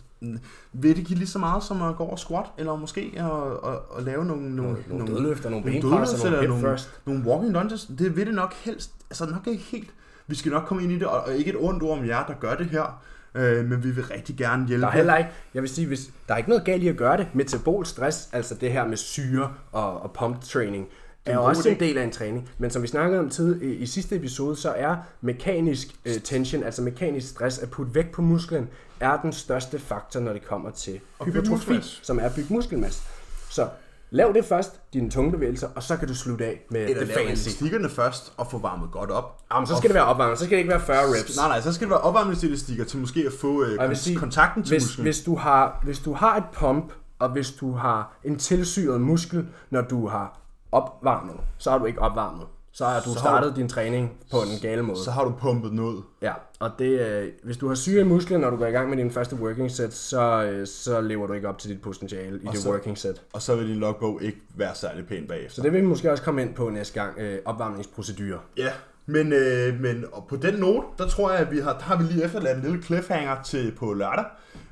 [0.73, 3.79] vil det give lige så meget som at gå over squat, eller måske at, at,
[3.97, 6.91] at lave nogle, nogle, Nogle, nogle dødløfter, nogle nogle benpres og dødløft nogle nogle, thrust.
[7.05, 9.89] nogle walking lunges, det vil det nok helst, altså nok ikke helt.
[10.27, 12.25] Vi skal nok komme ind i det, og og ikke et ondt ord om jer,
[12.25, 13.01] der gør det her,
[13.35, 16.09] øh, men vi vil rigtig gerne hjælpe Der er heller ikke, jeg vil sige, hvis,
[16.27, 17.27] der er ikke noget galt i at gøre det.
[17.33, 20.87] Metabol stress, altså det her med syre og, og pump training,
[21.25, 22.49] er jo god også en del af en træning.
[22.57, 26.63] Men som vi snakkede om tid i, i sidste episode, så er mekanisk øh, tension,
[26.63, 28.69] altså mekanisk stress, at putte vægt på musklen,
[29.03, 33.01] er den største faktor, når det kommer til hypertrofi, som er at bygge muskelmasse.
[33.49, 33.67] Så
[34.09, 37.13] lav det først, dine tunge bevægelser, og så kan du slutte af med eller det
[37.13, 37.47] fancy.
[37.47, 39.37] elastikkerne først, og få varmet godt op.
[39.53, 41.37] Jamen, så skal det være opvarmet, så skal det ikke være 40 reps.
[41.37, 44.63] Nej, nej, så skal det være opvarmningselastikker til måske at få øh, kon- sige, kontakten
[44.63, 45.03] til hvis, musklen.
[45.03, 49.47] hvis, du har, hvis du har et pump, og hvis du har en tilsyret muskel,
[49.69, 50.39] når du har
[50.71, 52.45] opvarmet, så er du ikke opvarmet.
[52.73, 55.03] Så har du Så har startet din træning på en gal måde.
[55.03, 56.01] Så har du pumpet den ud.
[56.21, 58.97] Ja, og det, øh, hvis du har syge muskler, når du går i gang med
[58.97, 62.47] din første working set, så, øh, så lever du ikke op til dit potentiale i
[62.47, 63.21] Og det så- working set.
[63.33, 65.55] Og så vil din logbog ikke være særlig pæn bagefter.
[65.55, 68.39] Så det vil vi måske også komme ind på næste gang, øh, opvarmningsprocedurer.
[68.57, 68.69] Ja,
[69.05, 71.97] men, øh, men og på den note, der tror jeg, at vi har, der har
[71.97, 74.25] vi lige efterladt en lille cliffhanger til på lørdag.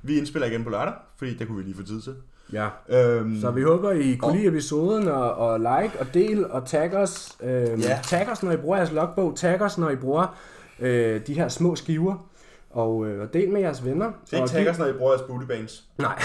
[0.03, 2.15] Vi indspiller igen på lørdag, fordi det kunne vi lige få tid til.
[2.53, 2.67] Ja.
[2.89, 6.93] Øhm, Så vi håber, I kunne lide episoden, og, og like og del og tag
[6.93, 7.37] os.
[7.43, 7.99] Øhm, Ja.
[8.03, 9.35] Tag os, når I bruger jeres logbog.
[9.35, 10.37] Tag os, når I bruger
[10.79, 12.27] øh, de her små skiver.
[12.73, 14.05] Og, øh, og del med jeres venner.
[14.25, 15.83] det er ikke og taggers, når I bruger jeres booty bands.
[15.97, 16.19] Nej.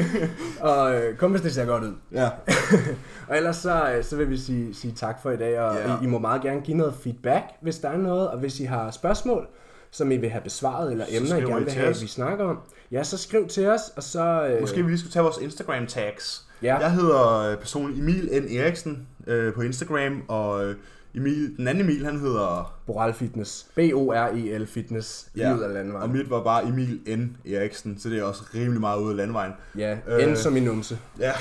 [0.60, 1.92] og øh, kom, hvis det ser godt ud.
[2.12, 2.28] Ja.
[3.28, 5.94] Og ellers så, øh, så vil vi sige, sige tak for i dag, og Ja.
[6.00, 8.64] I, I må meget gerne give noget feedback, hvis der er noget, og hvis I
[8.64, 9.46] har spørgsmål,
[9.90, 11.96] som I vil have besvaret, eller Så emner, I gerne vil have, os.
[11.96, 12.58] at vi snakker om,
[12.92, 14.46] ja, så skriv til os, og så...
[14.46, 16.46] Øh, Måske vi lige skulle tage vores Instagram tags.
[16.62, 16.76] Ja.
[16.76, 18.56] Jeg hedder øh, personligt Emil N.
[18.56, 20.76] Eriksen øh, på Instagram, og øh,
[21.14, 22.74] Emil, den anden Emil, han hedder...
[22.86, 23.66] Boral Fitness.
[23.76, 25.28] B-O-R-E-L Fitness.
[25.36, 25.54] Ja.
[25.54, 26.02] Ud af landevejen.
[26.10, 27.36] Og mit var bare Emil N.
[27.52, 29.52] Eriksen, så det er også rimelig meget ude af landevejen.
[29.78, 30.98] Ja, Øh, øh, som i numse.
[31.18, 31.32] Ja,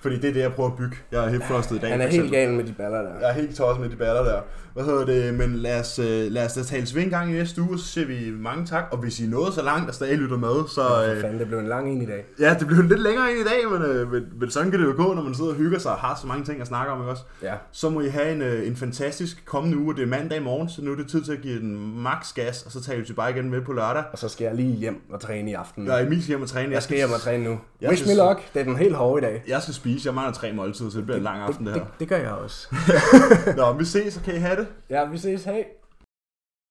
[0.00, 0.96] fordi det er det, jeg prøver at bygge.
[1.12, 1.90] Jeg er helt frostet i dag.
[1.90, 3.18] Han er helt gal med de baller der.
[3.20, 4.40] Jeg er helt tosset med de baller der.
[4.80, 5.34] Hvad hedder det?
[5.34, 7.84] Men lad os, øh, lad os da tales ved en gang i næste uge, så
[7.86, 8.84] siger vi mange tak.
[8.90, 10.74] Og hvis I nået så langt og stadig lytter med, så...
[10.74, 12.24] For Øh, fanden, det blev en lang en i dag.
[12.40, 14.86] ja, det bliver lidt længere ind i dag, men, øh, men, men sådan kan det
[14.86, 16.92] jo gå, når man sidder og hygger sig og har så mange ting at snakke
[16.92, 17.22] om, ikke også?
[17.42, 17.54] Ja.
[17.72, 20.82] Så må I have en, en fantastisk kommende uge, og det er mandag morgen, så
[20.82, 23.12] nu er det tid til at give den max gas, og så tager vi til
[23.12, 24.02] bare igen med på lørdag.
[24.12, 25.88] Og så skal jeg lige hjem og træne i aften.
[25.90, 26.74] Er Emil skal hjem og træne.
[26.74, 27.58] Jeg skal hjem og træne nu.
[27.80, 28.40] Jeg Wish me luck.
[28.54, 29.42] Det er den helt hårde i dag.
[29.48, 31.82] Jeg skal spise, jeg mangler tre måltider, så det bliver en lang aften det det,
[31.82, 31.88] her.
[32.00, 32.68] det gør jeg også.
[33.56, 34.66] Nå, vi ses, så kan I have det.
[34.88, 35.44] Ja, vi ses.
[35.44, 35.79] Hej.